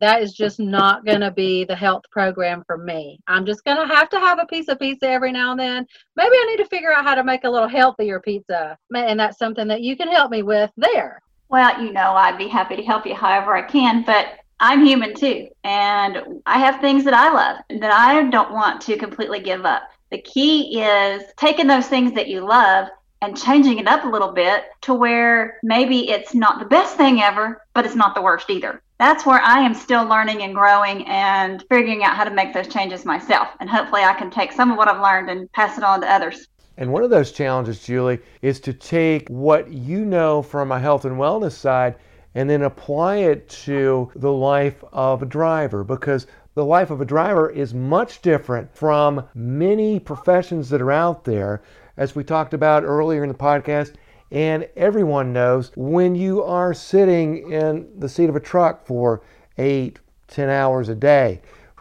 [0.00, 3.18] that is just not going to be the health program for me.
[3.26, 5.86] I'm just going to have to have a piece of pizza every now and then.
[6.16, 8.76] Maybe I need to figure out how to make a little healthier pizza.
[8.94, 11.20] And that's something that you can help me with there.
[11.48, 15.14] Well, you know, I'd be happy to help you however I can, but I'm human
[15.14, 15.48] too.
[15.64, 19.82] And I have things that I love that I don't want to completely give up.
[20.10, 22.88] The key is taking those things that you love
[23.22, 27.22] and changing it up a little bit to where maybe it's not the best thing
[27.22, 28.82] ever, but it's not the worst either.
[28.98, 32.68] That's where I am still learning and growing and figuring out how to make those
[32.68, 33.48] changes myself.
[33.60, 36.12] And hopefully, I can take some of what I've learned and pass it on to
[36.12, 36.48] others.
[36.76, 41.04] And one of those challenges, Julie, is to take what you know from a health
[41.04, 41.94] and wellness side
[42.34, 47.04] and then apply it to the life of a driver because the life of a
[47.04, 51.62] driver is much different from many professions that are out there
[52.02, 53.94] as we talked about earlier in the podcast.
[54.32, 59.22] And everyone knows when you are sitting in the seat of a truck for
[59.56, 61.40] eight, ten hours a day,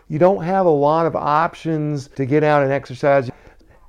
[0.10, 3.31] you don't have a lot of options to get out and exercise.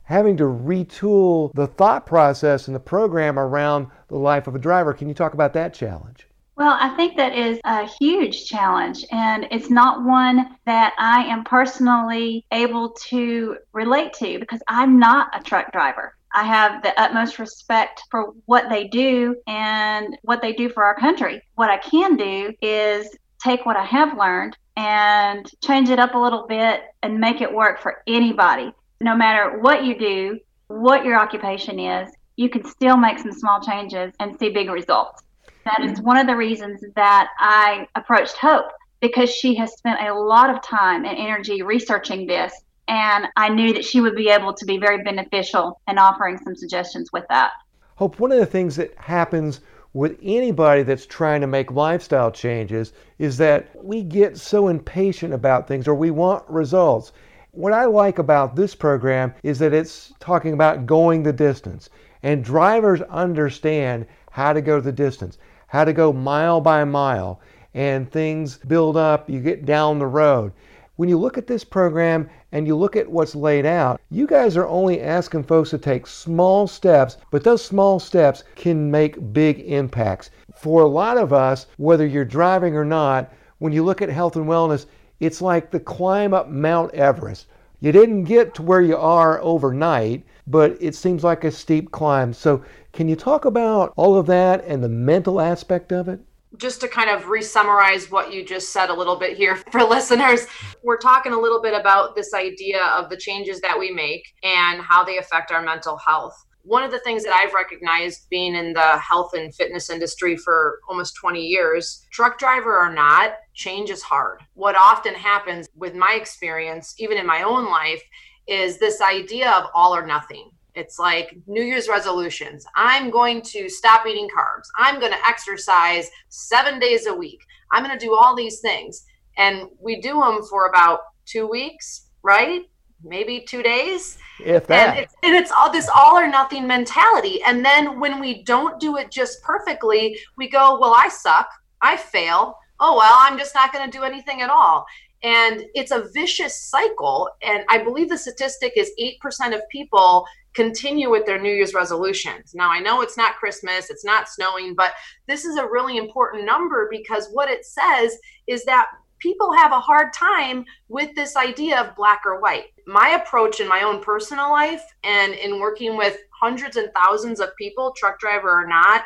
[0.04, 4.94] Having to retool the thought process and the program around the life of a driver.
[4.94, 6.26] Can you talk about that challenge?
[6.56, 11.44] Well, I think that is a huge challenge, and it's not one that I am
[11.44, 16.14] personally able to relate to because I'm not a truck driver.
[16.34, 20.94] I have the utmost respect for what they do and what they do for our
[20.94, 21.42] country.
[21.54, 23.08] What I can do is
[23.42, 27.52] take what I have learned and change it up a little bit and make it
[27.52, 28.72] work for anybody.
[29.00, 33.60] No matter what you do, what your occupation is, you can still make some small
[33.60, 35.22] changes and see big results.
[35.64, 38.66] That is one of the reasons that I approached Hope
[39.00, 42.54] because she has spent a lot of time and energy researching this
[42.92, 46.54] and I knew that she would be able to be very beneficial in offering some
[46.54, 47.52] suggestions with that.
[47.96, 49.62] Hope, one of the things that happens
[49.94, 55.66] with anybody that's trying to make lifestyle changes is that we get so impatient about
[55.66, 57.12] things or we want results.
[57.52, 61.88] What I like about this program is that it's talking about going the distance,
[62.22, 67.40] and drivers understand how to go the distance, how to go mile by mile,
[67.72, 70.52] and things build up, you get down the road.
[70.96, 74.56] When you look at this program and you look at what's laid out, you guys
[74.56, 79.60] are only asking folks to take small steps, but those small steps can make big
[79.60, 80.30] impacts.
[80.54, 84.36] For a lot of us, whether you're driving or not, when you look at health
[84.36, 84.86] and wellness,
[85.18, 87.46] it's like the climb up Mount Everest.
[87.80, 92.32] You didn't get to where you are overnight, but it seems like a steep climb.
[92.32, 92.62] So,
[92.92, 96.20] can you talk about all of that and the mental aspect of it?
[96.56, 100.46] Just to kind of re-summarize what you just said a little bit here for listeners
[100.82, 104.80] we're talking a little bit about this idea of the changes that we make and
[104.82, 106.34] how they affect our mental health
[106.64, 110.78] one of the things that I've recognized being in the health and fitness industry for
[110.88, 114.42] almost 20 years, truck driver or not, change is hard.
[114.54, 118.02] What often happens with my experience, even in my own life,
[118.46, 120.50] is this idea of all or nothing.
[120.74, 122.64] It's like New Year's resolutions.
[122.74, 124.66] I'm going to stop eating carbs.
[124.78, 127.40] I'm going to exercise seven days a week.
[127.72, 129.04] I'm going to do all these things.
[129.36, 132.62] And we do them for about two weeks, right?
[133.04, 134.18] Maybe two days.
[134.44, 134.90] If that.
[134.90, 137.42] And it's, and it's all this all or nothing mentality.
[137.46, 141.48] And then when we don't do it just perfectly, we go, well, I suck.
[141.82, 142.56] I fail.
[142.80, 144.86] Oh, well, I'm just not going to do anything at all.
[145.22, 147.28] And it's a vicious cycle.
[147.42, 152.54] And I believe the statistic is 8% of people continue with their New Year's resolutions.
[152.54, 154.92] Now, I know it's not Christmas, it's not snowing, but
[155.26, 158.86] this is a really important number because what it says is that
[159.18, 162.66] people have a hard time with this idea of black or white.
[162.86, 167.56] My approach in my own personal life and in working with hundreds and thousands of
[167.56, 169.04] people, truck driver or not,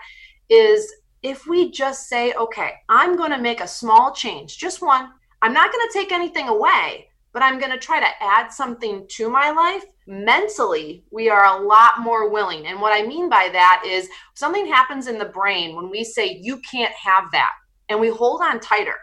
[0.49, 0.91] is
[1.23, 5.11] if we just say, okay, I'm going to make a small change, just one.
[5.43, 9.07] I'm not going to take anything away, but I'm going to try to add something
[9.11, 9.85] to my life.
[10.07, 12.67] Mentally, we are a lot more willing.
[12.67, 16.39] And what I mean by that is something happens in the brain when we say,
[16.41, 17.53] you can't have that,
[17.91, 18.95] and we hold on tighter.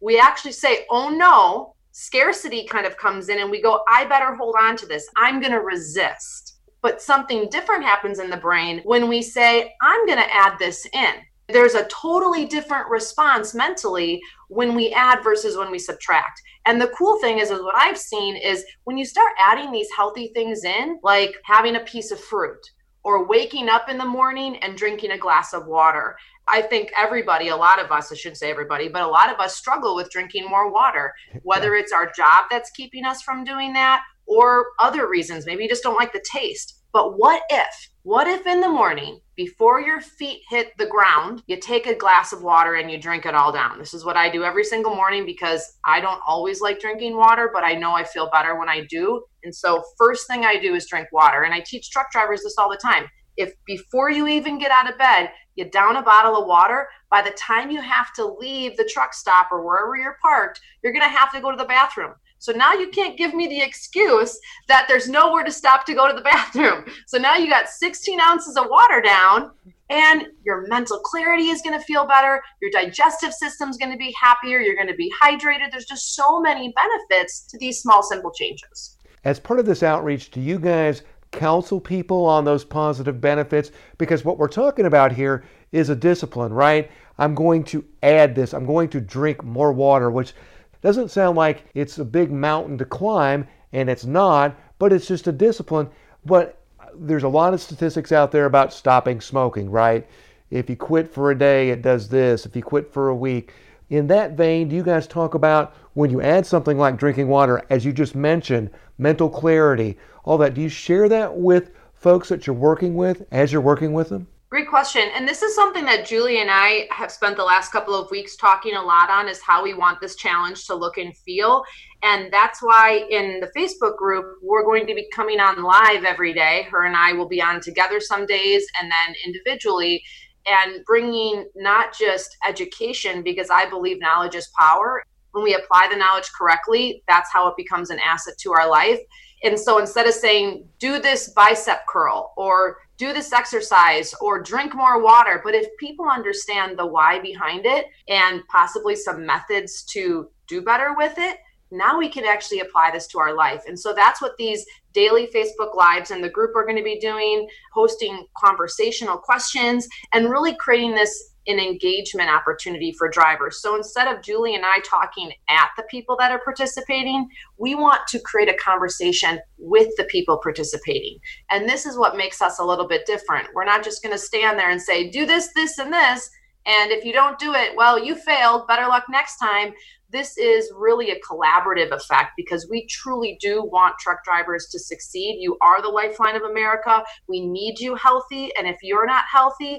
[0.00, 4.34] We actually say, oh no, scarcity kind of comes in, and we go, I better
[4.34, 5.08] hold on to this.
[5.14, 6.56] I'm going to resist.
[6.82, 10.84] But something different happens in the brain when we say, I'm going to add this
[10.92, 11.12] in
[11.48, 16.40] there's a totally different response mentally when we add versus when we subtract.
[16.66, 19.88] And the cool thing is, is what I've seen is when you start adding these
[19.96, 22.58] healthy things in, like having a piece of fruit
[23.04, 26.16] or waking up in the morning and drinking a glass of water.
[26.46, 29.38] I think everybody, a lot of us, I shouldn't say everybody, but a lot of
[29.38, 33.72] us struggle with drinking more water, whether it's our job that's keeping us from doing
[33.74, 35.46] that or other reasons.
[35.46, 36.74] Maybe you just don't like the taste.
[36.92, 41.58] But what if, what if in the morning, before your feet hit the ground, you
[41.58, 43.78] take a glass of water and you drink it all down?
[43.78, 47.50] This is what I do every single morning because I don't always like drinking water,
[47.52, 49.22] but I know I feel better when I do.
[49.44, 51.42] And so, first thing I do is drink water.
[51.42, 53.04] And I teach truck drivers this all the time.
[53.36, 57.20] If before you even get out of bed, you down a bottle of water, by
[57.22, 61.04] the time you have to leave the truck stop or wherever you're parked, you're going
[61.04, 62.14] to have to go to the bathroom.
[62.38, 66.08] So now you can't give me the excuse that there's nowhere to stop to go
[66.08, 66.84] to the bathroom.
[67.06, 69.50] So now you got 16 ounces of water down,
[69.90, 72.42] and your mental clarity is going to feel better.
[72.60, 74.60] Your digestive system is going to be happier.
[74.60, 75.70] You're going to be hydrated.
[75.70, 78.96] There's just so many benefits to these small, simple changes.
[79.24, 83.70] As part of this outreach, do you guys counsel people on those positive benefits?
[83.98, 86.90] Because what we're talking about here is a discipline, right?
[87.18, 90.34] I'm going to add this, I'm going to drink more water, which
[90.82, 95.26] doesn't sound like it's a big mountain to climb, and it's not, but it's just
[95.26, 95.88] a discipline.
[96.24, 96.60] But
[96.94, 100.06] there's a lot of statistics out there about stopping smoking, right?
[100.50, 102.46] If you quit for a day, it does this.
[102.46, 103.52] If you quit for a week.
[103.90, 107.64] In that vein, do you guys talk about when you add something like drinking water,
[107.70, 110.54] as you just mentioned, mental clarity, all that?
[110.54, 114.26] Do you share that with folks that you're working with as you're working with them?
[114.50, 115.10] Great question.
[115.14, 118.34] And this is something that Julie and I have spent the last couple of weeks
[118.34, 121.62] talking a lot on is how we want this challenge to look and feel.
[122.02, 126.32] And that's why in the Facebook group, we're going to be coming on live every
[126.32, 126.66] day.
[126.70, 130.02] Her and I will be on together some days and then individually
[130.46, 135.02] and bringing not just education, because I believe knowledge is power.
[135.32, 138.98] When we apply the knowledge correctly, that's how it becomes an asset to our life.
[139.44, 144.74] And so instead of saying, do this bicep curl or do this exercise or drink
[144.74, 145.40] more water.
[145.42, 150.94] But if people understand the why behind it and possibly some methods to do better
[150.96, 151.38] with it,
[151.70, 153.62] now we can actually apply this to our life.
[153.66, 156.98] And so that's what these daily Facebook Lives and the group are going to be
[156.98, 163.60] doing, hosting conversational questions and really creating this an engagement opportunity for drivers.
[163.60, 167.26] So instead of Julie and I talking at the people that are participating,
[167.56, 171.18] we want to create a conversation with the people participating.
[171.50, 173.48] And this is what makes us a little bit different.
[173.54, 176.30] We're not just going to stand there and say, do this, this, and this.
[176.66, 178.66] And if you don't do it, well, you failed.
[178.68, 179.72] Better luck next time.
[180.10, 185.38] This is really a collaborative effect because we truly do want truck drivers to succeed.
[185.40, 187.02] You are the lifeline of America.
[187.26, 188.50] We need you healthy.
[188.56, 189.78] And if you're not healthy,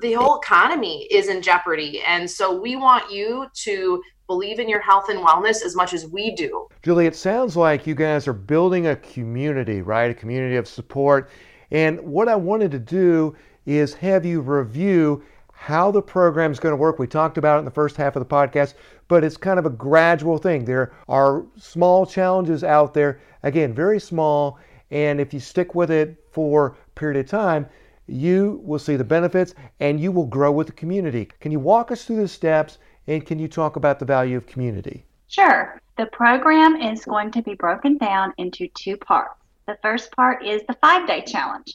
[0.00, 2.02] the whole economy is in jeopardy.
[2.06, 6.06] And so we want you to believe in your health and wellness as much as
[6.06, 6.66] we do.
[6.82, 10.10] Julie, it sounds like you guys are building a community, right?
[10.10, 11.30] A community of support.
[11.70, 13.36] And what I wanted to do
[13.66, 15.22] is have you review
[15.52, 16.98] how the program is going to work.
[16.98, 18.74] We talked about it in the first half of the podcast,
[19.08, 20.64] but it's kind of a gradual thing.
[20.64, 24.58] There are small challenges out there, again, very small,
[24.90, 27.66] And if you stick with it for a period of time,
[28.06, 31.28] you will see the benefits and you will grow with the community.
[31.40, 34.46] Can you walk us through the steps and can you talk about the value of
[34.46, 35.04] community?
[35.28, 35.80] Sure.
[35.96, 39.34] The program is going to be broken down into two parts.
[39.66, 41.74] The first part is the five day challenge.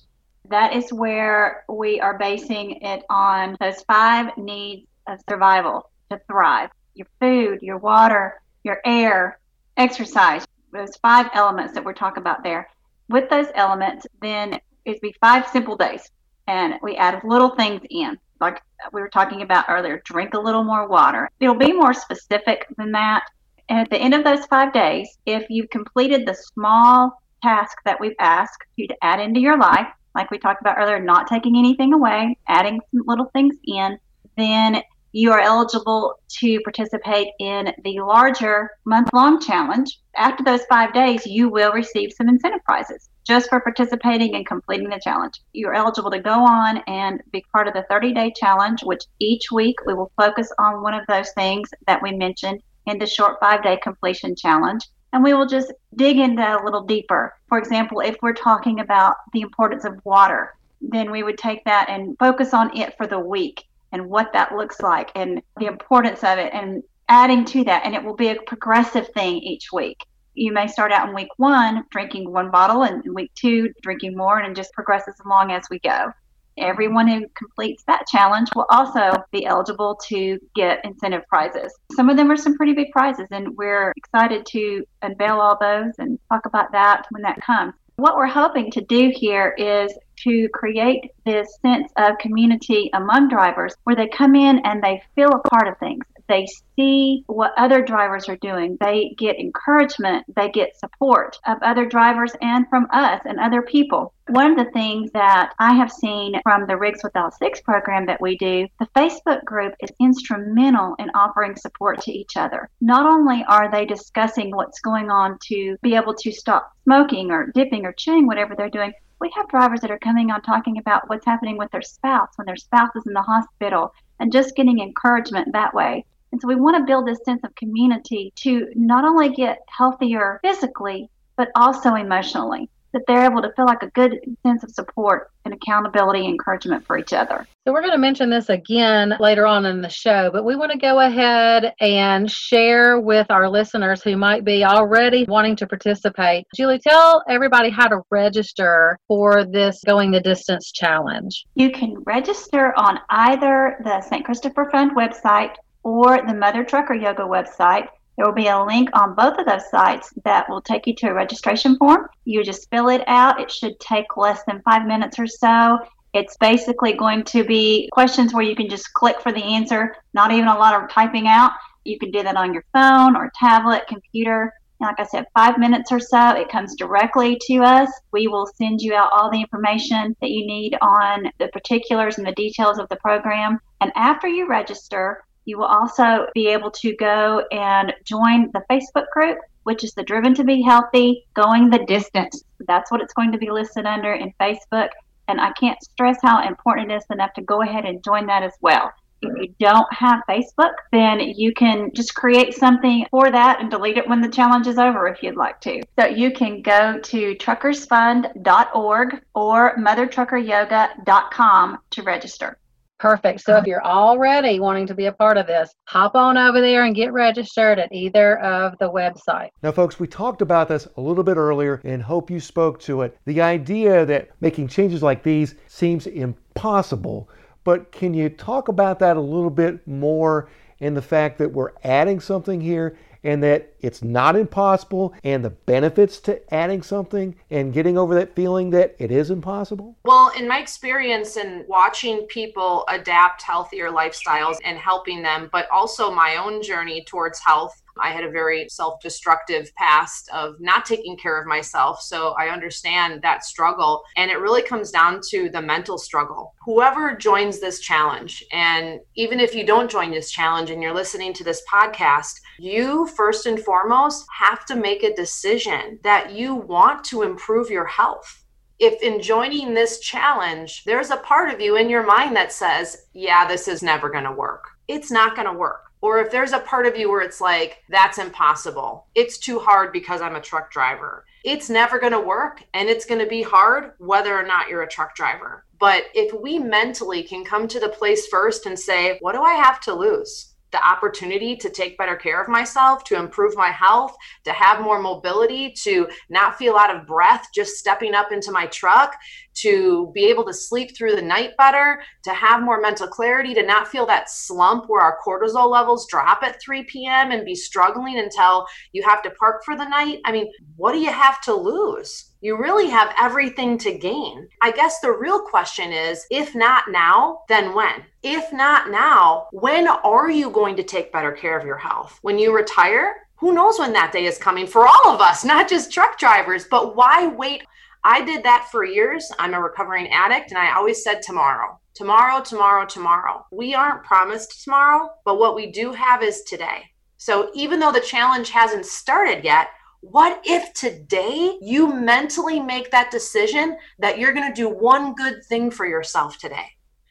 [0.50, 6.70] That is where we are basing it on those five needs of survival to thrive
[6.96, 9.40] your food, your water, your air,
[9.78, 12.70] exercise, those five elements that we're talking about there.
[13.08, 16.12] With those elements, then it'd be five simple days.
[16.50, 18.60] And we add little things in, like
[18.92, 21.30] we were talking about earlier drink a little more water.
[21.40, 23.24] It'll be more specific than that.
[23.70, 28.00] And at the end of those five days, if you've completed the small task that
[28.00, 29.86] we've asked you to add into your life,
[30.16, 34.00] like we talked about earlier, not taking anything away, adding some little things in,
[34.36, 34.82] then
[35.12, 40.00] you are eligible to participate in the larger month long challenge.
[40.16, 44.90] After those five days, you will receive some incentive prizes just for participating and completing
[44.90, 45.40] the challenge.
[45.54, 49.52] You're eligible to go on and be part of the 30 day challenge, which each
[49.52, 53.40] week we will focus on one of those things that we mentioned in the short
[53.40, 54.84] five day completion challenge.
[55.14, 57.36] And we will just dig into that a little deeper.
[57.50, 61.88] For example, if we're talking about the importance of water, then we would take that
[61.88, 66.24] and focus on it for the week and what that looks like and the importance
[66.24, 67.86] of it and adding to that.
[67.86, 70.04] And it will be a progressive thing each week.
[70.40, 74.16] You may start out in week one drinking one bottle, and in week two, drinking
[74.16, 76.14] more, and just progresses along as we go.
[76.58, 81.78] Everyone who completes that challenge will also be eligible to get incentive prizes.
[81.92, 85.92] Some of them are some pretty big prizes, and we're excited to unveil all those
[85.98, 87.74] and talk about that when that comes.
[87.98, 93.76] What we're hoping to do here is to create this sense of community among drivers
[93.84, 96.06] where they come in and they feel a part of things.
[96.30, 98.78] They see what other drivers are doing.
[98.80, 100.26] They get encouragement.
[100.36, 104.14] They get support of other drivers and from us and other people.
[104.28, 108.22] One of the things that I have seen from the Rigs Without Cigs program that
[108.22, 112.70] we do, the Facebook group is instrumental in offering support to each other.
[112.80, 117.52] Not only are they discussing what's going on to be able to stop smoking or
[117.56, 121.10] dipping or chewing, whatever they're doing, we have drivers that are coming on talking about
[121.10, 124.80] what's happening with their spouse when their spouse is in the hospital and just getting
[124.80, 126.06] encouragement that way.
[126.32, 130.40] And so we want to build this sense of community to not only get healthier
[130.44, 135.32] physically, but also emotionally that they're able to feel like a good sense of support
[135.46, 137.48] and accountability and encouragement for each other.
[137.66, 140.72] So, we're going to mention this again later on in the show, but we want
[140.72, 146.46] to go ahead and share with our listeners who might be already wanting to participate.
[146.56, 151.46] Julie, tell everybody how to register for this Going the Distance challenge.
[151.56, 154.26] You can register on either the St.
[154.26, 157.88] Christopher Fund website or the Mother Trucker Yoga website.
[158.18, 161.08] There will be a link on both of those sites that will take you to
[161.08, 162.08] a registration form.
[162.26, 163.40] You just fill it out.
[163.40, 165.80] It should take less than five minutes or so.
[166.14, 170.32] It's basically going to be questions where you can just click for the answer, not
[170.32, 171.52] even a lot of typing out.
[171.86, 174.54] You can do that on your phone or tablet, computer.
[174.82, 177.90] like I said, five minutes or so, it comes directly to us.
[178.12, 182.26] We will send you out all the information that you need on the particulars and
[182.26, 183.60] the details of the program.
[183.82, 189.10] And after you register, you will also be able to go and join the Facebook
[189.12, 192.44] group, which is the Driven to Be Healthy Going the Distance.
[192.68, 194.90] That's what it's going to be listed under in Facebook.
[195.28, 198.44] And I can't stress how important it is enough to go ahead and join that
[198.44, 198.94] as well.
[199.22, 203.98] If you don't have Facebook, then you can just create something for that and delete
[203.98, 205.82] it when the challenge is over if you'd like to.
[206.00, 212.58] So you can go to truckersfund.org or mothertruckeryoga.com to register.
[213.00, 213.40] Perfect.
[213.42, 216.84] So if you're already wanting to be a part of this, hop on over there
[216.84, 219.52] and get registered at either of the websites.
[219.64, 223.04] Now, folks, we talked about this a little bit earlier and hope you spoke to
[223.04, 223.18] it.
[223.26, 227.30] The idea that making changes like these seems impossible,
[227.64, 231.72] but can you talk about that a little bit more in the fact that we're
[231.84, 237.74] adding something here and that it's not impossible and the benefits to adding something and
[237.74, 239.96] getting over that feeling that it is impossible?
[240.04, 246.12] Well, in my experience in watching people adapt healthier lifestyles and helping them, but also
[246.12, 251.18] my own journey towards health, I had a very self destructive past of not taking
[251.18, 252.02] care of myself.
[252.02, 254.04] So I understand that struggle.
[254.18, 256.54] And it really comes down to the mental struggle.
[256.66, 261.34] Whoever joins this challenge, and even if you don't join this challenge and you're listening
[261.34, 267.04] to this podcast, you first and foremost have to make a decision that you want
[267.06, 268.44] to improve your health
[268.80, 273.08] if in joining this challenge, there's a part of you in your mind that says,
[273.14, 274.64] yeah, this is never going to work.
[274.88, 275.89] It's not going to work.
[276.02, 279.92] Or if there's a part of you where it's like, that's impossible, it's too hard
[279.92, 281.26] because I'm a truck driver.
[281.44, 284.84] it's never going to work and it's going to be hard whether or not you're
[284.84, 285.66] a truck driver.
[285.80, 289.54] But if we mentally can come to the place first and say, what do I
[289.54, 290.50] have to lose?
[290.72, 295.02] the opportunity to take better care of myself, to improve my health, to have more
[295.02, 299.16] mobility, to not feel out of breath just stepping up into my truck,
[299.62, 303.64] to be able to sleep through the night better, to have more mental clarity, to
[303.64, 307.32] not feel that slump where our cortisol levels drop at 3 p.m.
[307.32, 310.20] and be struggling until you have to park for the night.
[310.26, 312.30] I mean, what do you have to lose?
[312.42, 314.48] you really have everything to gain.
[314.62, 318.06] I guess the real question is if not now, then when?
[318.24, 322.18] If not now, when are you going to take better care of your health?
[322.22, 323.28] When you retire?
[323.38, 326.66] Who knows when that day is coming for all of us, not just truck drivers,
[326.70, 327.64] but why wait?
[328.04, 329.30] I did that for years.
[329.40, 333.46] I'm a recovering addict, and I always said tomorrow, tomorrow, tomorrow, tomorrow.
[333.52, 336.84] We aren't promised tomorrow, but what we do have is today.
[337.18, 339.68] So even though the challenge hasn't started yet,
[340.02, 345.44] what if today you mentally make that decision that you're going to do one good
[345.50, 346.68] thing for yourself today?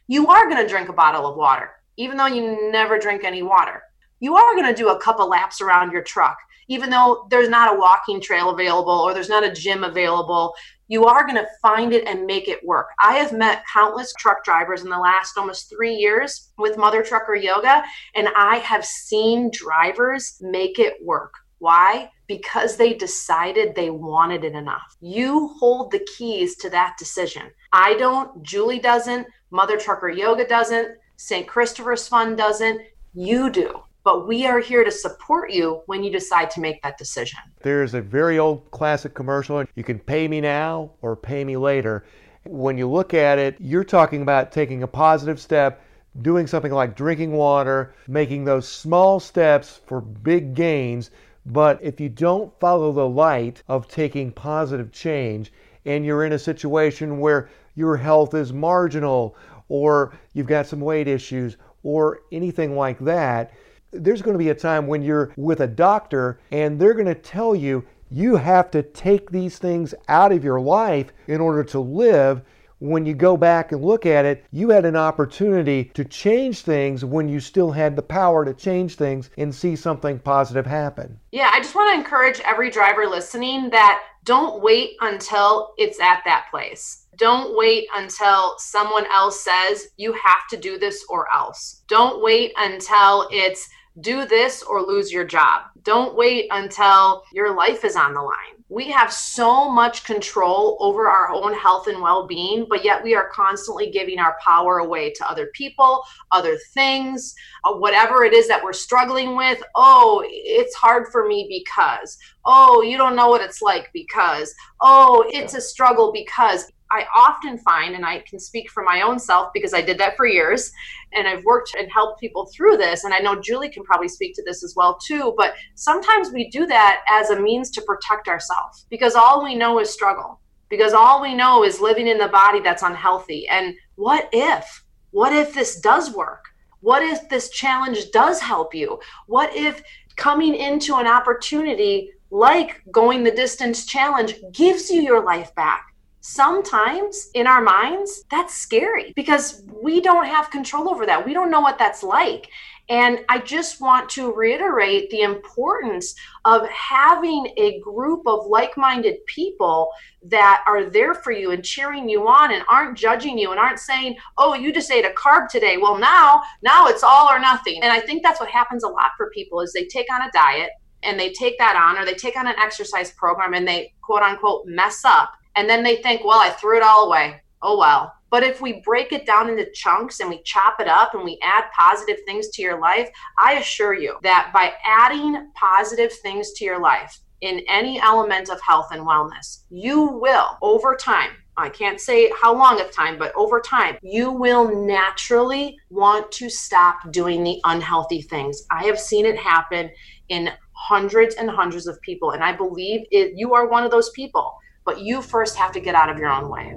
[0.07, 3.43] You are going to drink a bottle of water, even though you never drink any
[3.43, 3.82] water.
[4.20, 7.74] You are going to do a couple laps around your truck, even though there's not
[7.74, 10.55] a walking trail available or there's not a gym available.
[10.89, 12.89] You are going to find it and make it work.
[13.03, 17.34] I have met countless truck drivers in the last almost three years with Mother Trucker
[17.34, 17.84] Yoga,
[18.14, 21.34] and I have seen drivers make it work.
[21.59, 22.11] Why?
[22.26, 24.97] Because they decided they wanted it enough.
[25.01, 27.51] You hold the keys to that decision.
[27.72, 31.47] I don't, Julie doesn't, Mother Trucker Yoga doesn't, St.
[31.47, 32.80] Christopher's Fund doesn't.
[33.12, 33.82] You do.
[34.09, 37.40] But we are here to support you when you decide to make that decision.
[37.61, 42.06] There's a very old classic commercial you can pay me now or pay me later.
[42.46, 45.82] When you look at it, you're talking about taking a positive step
[46.22, 51.11] doing something like drinking water, making those small steps for big gains
[51.44, 55.52] but if you don't follow the light of taking positive change
[55.84, 59.36] and you're in a situation where your health is marginal
[59.68, 63.52] or you've got some weight issues or anything like that,
[63.91, 67.14] there's going to be a time when you're with a doctor and they're going to
[67.14, 71.80] tell you you have to take these things out of your life in order to
[71.80, 72.43] live
[72.80, 77.05] when you go back and look at it, you had an opportunity to change things
[77.05, 81.18] when you still had the power to change things and see something positive happen.
[81.32, 86.22] Yeah, I just want to encourage every driver listening that don't wait until it's at
[86.24, 87.07] that place.
[87.16, 91.82] Don't wait until someone else says you have to do this or else.
[91.89, 93.68] Don't wait until it's
[94.01, 95.62] do this or lose your job.
[95.82, 98.59] Don't wait until your life is on the line.
[98.68, 103.30] We have so much control over our own health and well-being but yet we are
[103.30, 107.34] constantly giving our power away to other people other things
[107.64, 109.62] uh, whatever it is that we're struggling with.
[109.74, 115.24] Oh it's hard for me because oh you don't know what it's like because oh
[115.28, 119.53] it's a struggle because I often find, and I can speak for my own self
[119.53, 120.72] because I did that for years,
[121.12, 123.05] and I've worked and helped people through this.
[123.05, 125.34] And I know Julie can probably speak to this as well too.
[125.36, 129.78] But sometimes we do that as a means to protect ourselves because all we know
[129.80, 130.41] is struggle.
[130.70, 133.49] Because all we know is living in the body that's unhealthy.
[133.49, 134.84] And what if?
[135.12, 136.45] What if this does work?
[136.80, 139.01] What if this challenge does help you?
[139.26, 139.82] What if
[140.16, 145.88] coming into an opportunity like going the distance challenge gives you your life back?
[146.29, 151.24] Sometimes in our minds, that's scary because we don't have control over that.
[151.24, 152.49] We don't know what that's like.
[152.91, 156.14] And I just want to reiterate the importance
[156.45, 159.89] of having a group of like minded people
[160.24, 163.79] that are there for you and cheering you on and aren't judging you and aren't
[163.79, 165.79] saying, oh, you just ate a carb today.
[165.79, 167.83] Well, now, now it's all or nothing.
[167.83, 170.31] And I think that's what happens a lot for people is they take on a
[170.33, 170.70] diet
[171.03, 174.22] and they take that on or they take on an exercise program and they quote
[174.22, 177.40] unquote mess up and then they think, well, I threw it all away.
[177.62, 178.14] Oh, well.
[178.30, 181.36] But if we break it down into chunks and we chop it up and we
[181.42, 186.64] add positive things to your life, I assure you that by adding positive things to
[186.64, 191.30] your life in any element of health and wellness, you will over time.
[191.56, 196.48] I can't say how long of time, but over time, you will naturally want to
[196.48, 198.62] stop doing the unhealthy things.
[198.70, 199.90] I have seen it happen
[200.28, 204.11] in hundreds and hundreds of people, and I believe it, you are one of those
[204.11, 204.54] people
[204.89, 206.74] but you first have to get out of your own way.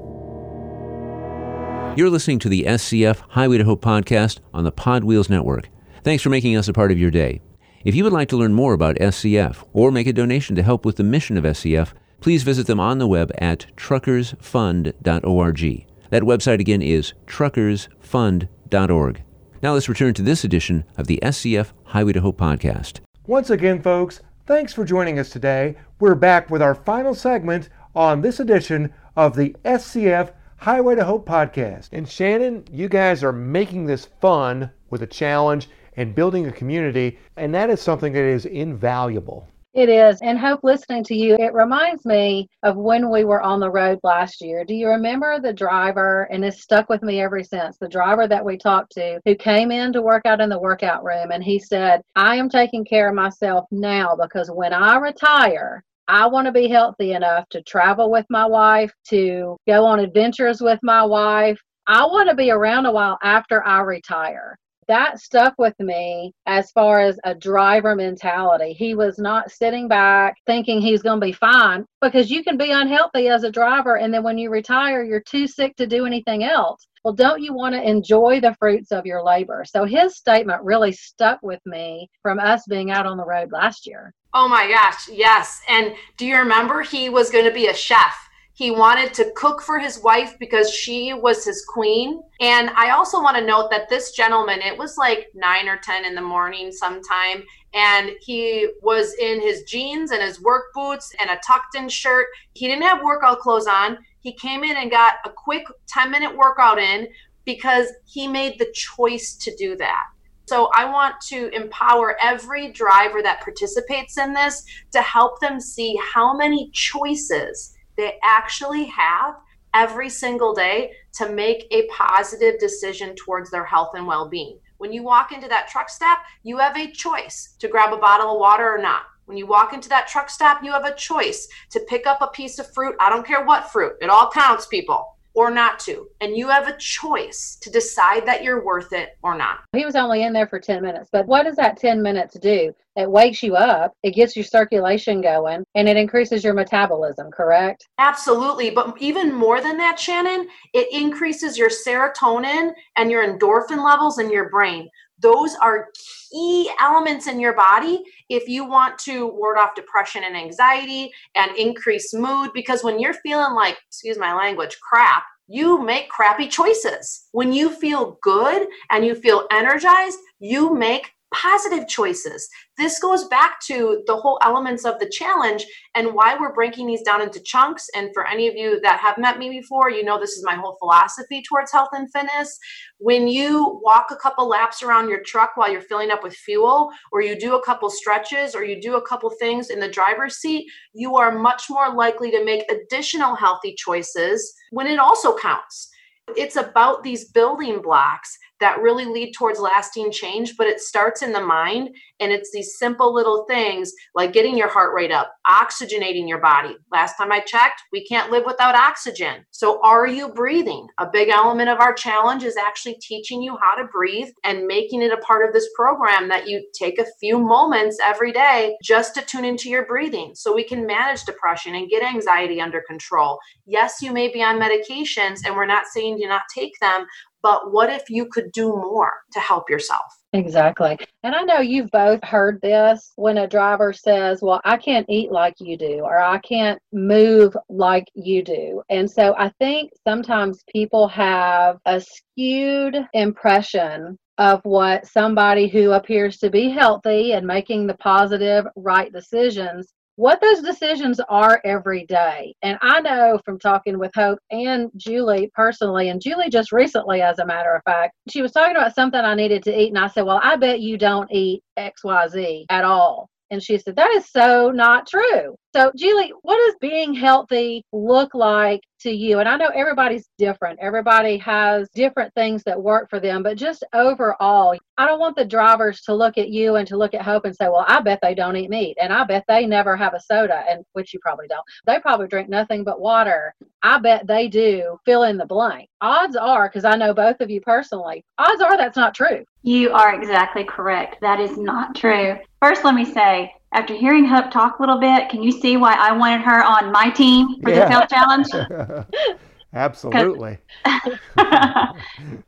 [1.95, 5.69] You're listening to the SCF Highway to Hope podcast on the PodWheels Network.
[6.03, 7.39] Thanks for making us a part of your day.
[7.85, 10.83] If you would like to learn more about SCF or make a donation to help
[10.83, 15.85] with the mission of SCF, please visit them on the web at truckersfund.org.
[16.09, 19.23] That website again is truckersfund.org.
[19.63, 22.99] Now let's return to this edition of the SCF Highway to Hope podcast.
[23.25, 25.75] Once again, folks, Thanks for joining us today.
[25.99, 31.27] We're back with our final segment on this edition of the SCF Highway to Hope
[31.27, 31.89] podcast.
[31.91, 37.19] And Shannon, you guys are making this fun with a challenge and building a community,
[37.35, 39.47] and that is something that is invaluable.
[39.73, 40.21] It is.
[40.21, 43.99] And Hope, listening to you, it reminds me of when we were on the road
[44.03, 44.65] last year.
[44.65, 48.43] Do you remember the driver, and it's stuck with me ever since, the driver that
[48.43, 51.57] we talked to who came in to work out in the workout room and he
[51.57, 56.51] said, I am taking care of myself now because when I retire, I want to
[56.51, 61.59] be healthy enough to travel with my wife, to go on adventures with my wife.
[61.87, 64.57] I want to be around a while after I retire
[64.91, 68.73] that stuck with me as far as a driver mentality.
[68.73, 72.71] He was not sitting back thinking he's going to be fine because you can be
[72.71, 76.43] unhealthy as a driver and then when you retire you're too sick to do anything
[76.43, 76.85] else.
[77.05, 79.63] Well, don't you want to enjoy the fruits of your labor?
[79.65, 83.87] So his statement really stuck with me from us being out on the road last
[83.87, 84.13] year.
[84.33, 85.61] Oh my gosh, yes.
[85.69, 88.13] And do you remember he was going to be a chef?
[88.53, 92.21] He wanted to cook for his wife because she was his queen.
[92.41, 96.05] And I also want to note that this gentleman, it was like nine or 10
[96.05, 97.43] in the morning sometime,
[97.73, 102.27] and he was in his jeans and his work boots and a tucked in shirt.
[102.53, 103.97] He didn't have workout clothes on.
[104.19, 107.07] He came in and got a quick 10 minute workout in
[107.45, 110.03] because he made the choice to do that.
[110.45, 115.97] So I want to empower every driver that participates in this to help them see
[116.13, 119.35] how many choices they actually have
[119.75, 124.57] every single day to make a positive decision towards their health and well being.
[124.79, 128.33] When you walk into that truck stop, you have a choice to grab a bottle
[128.33, 129.03] of water or not.
[129.25, 132.27] When you walk into that truck stop, you have a choice to pick up a
[132.27, 132.95] piece of fruit.
[132.99, 136.07] I don't care what fruit, it all counts, people or not to.
[136.19, 139.59] And you have a choice to decide that you're worth it or not.
[139.73, 142.73] He was only in there for 10 minutes, but what does that 10 minutes do?
[142.97, 147.87] It wakes you up, it gets your circulation going, and it increases your metabolism, correct?
[147.99, 148.69] Absolutely.
[148.69, 154.29] But even more than that, Shannon, it increases your serotonin and your endorphin levels in
[154.29, 154.89] your brain.
[155.21, 155.89] Those are
[156.31, 161.55] key elements in your body if you want to ward off depression and anxiety and
[161.55, 162.51] increase mood.
[162.53, 167.27] Because when you're feeling like, excuse my language, crap, you make crappy choices.
[167.31, 172.47] When you feel good and you feel energized, you make positive choices.
[172.77, 175.65] This goes back to the whole elements of the challenge
[175.95, 177.87] and why we're breaking these down into chunks.
[177.95, 180.55] And for any of you that have met me before, you know this is my
[180.55, 182.57] whole philosophy towards health and fitness.
[182.97, 186.89] When you walk a couple laps around your truck while you're filling up with fuel,
[187.11, 190.35] or you do a couple stretches, or you do a couple things in the driver's
[190.35, 195.89] seat, you are much more likely to make additional healthy choices when it also counts.
[196.37, 201.33] It's about these building blocks that really lead towards lasting change, but it starts in
[201.33, 201.89] the mind.
[202.19, 206.77] And it's these simple little things like getting your heart rate up, oxygenating your body.
[206.91, 209.45] Last time I checked, we can't live without oxygen.
[209.51, 210.87] So, are you breathing?
[210.99, 215.01] A big element of our challenge is actually teaching you how to breathe and making
[215.01, 219.15] it a part of this program that you take a few moments every day just
[219.15, 223.39] to tune into your breathing so we can manage depression and get anxiety under control.
[223.65, 227.05] Yes, you may be on medications, and we're not saying do not take them,
[227.43, 230.01] but what if you could do more to help yourself?
[230.33, 230.97] Exactly.
[231.23, 235.31] And I know you've both heard this when a driver says, Well, I can't eat
[235.31, 238.81] like you do, or I can't move like you do.
[238.89, 246.37] And so I think sometimes people have a skewed impression of what somebody who appears
[246.37, 252.53] to be healthy and making the positive, right decisions what those decisions are every day.
[252.61, 257.39] And I know from talking with Hope and Julie personally, and Julie just recently, as
[257.39, 259.89] a matter of fact, she was talking about something I needed to eat.
[259.89, 263.29] And I said, Well, I bet you don't eat XYZ at all.
[263.51, 265.55] And she said, That is so not true.
[265.73, 269.39] So, Julie, what does being healthy look like to you?
[269.39, 270.79] And I know everybody's different.
[270.81, 275.45] Everybody has different things that work for them, but just overall, I don't want the
[275.45, 278.19] drivers to look at you and to look at Hope and say, "Well, I bet
[278.21, 281.21] they don't eat meat, and I bet they never have a soda," and which you
[281.21, 281.63] probably don't.
[281.85, 283.53] They probably drink nothing but water.
[283.81, 284.99] I bet they do.
[285.05, 285.87] Fill in the blank.
[286.01, 289.45] Odds are, because I know both of you personally, odds are that's not true.
[289.63, 291.21] You are exactly correct.
[291.21, 292.37] That is not true.
[292.59, 295.93] First, let me say after hearing Hope talk a little bit, can you see why
[295.93, 297.85] I wanted her on my team for yeah.
[297.85, 299.05] the Health Challenge?
[299.73, 300.57] Absolutely.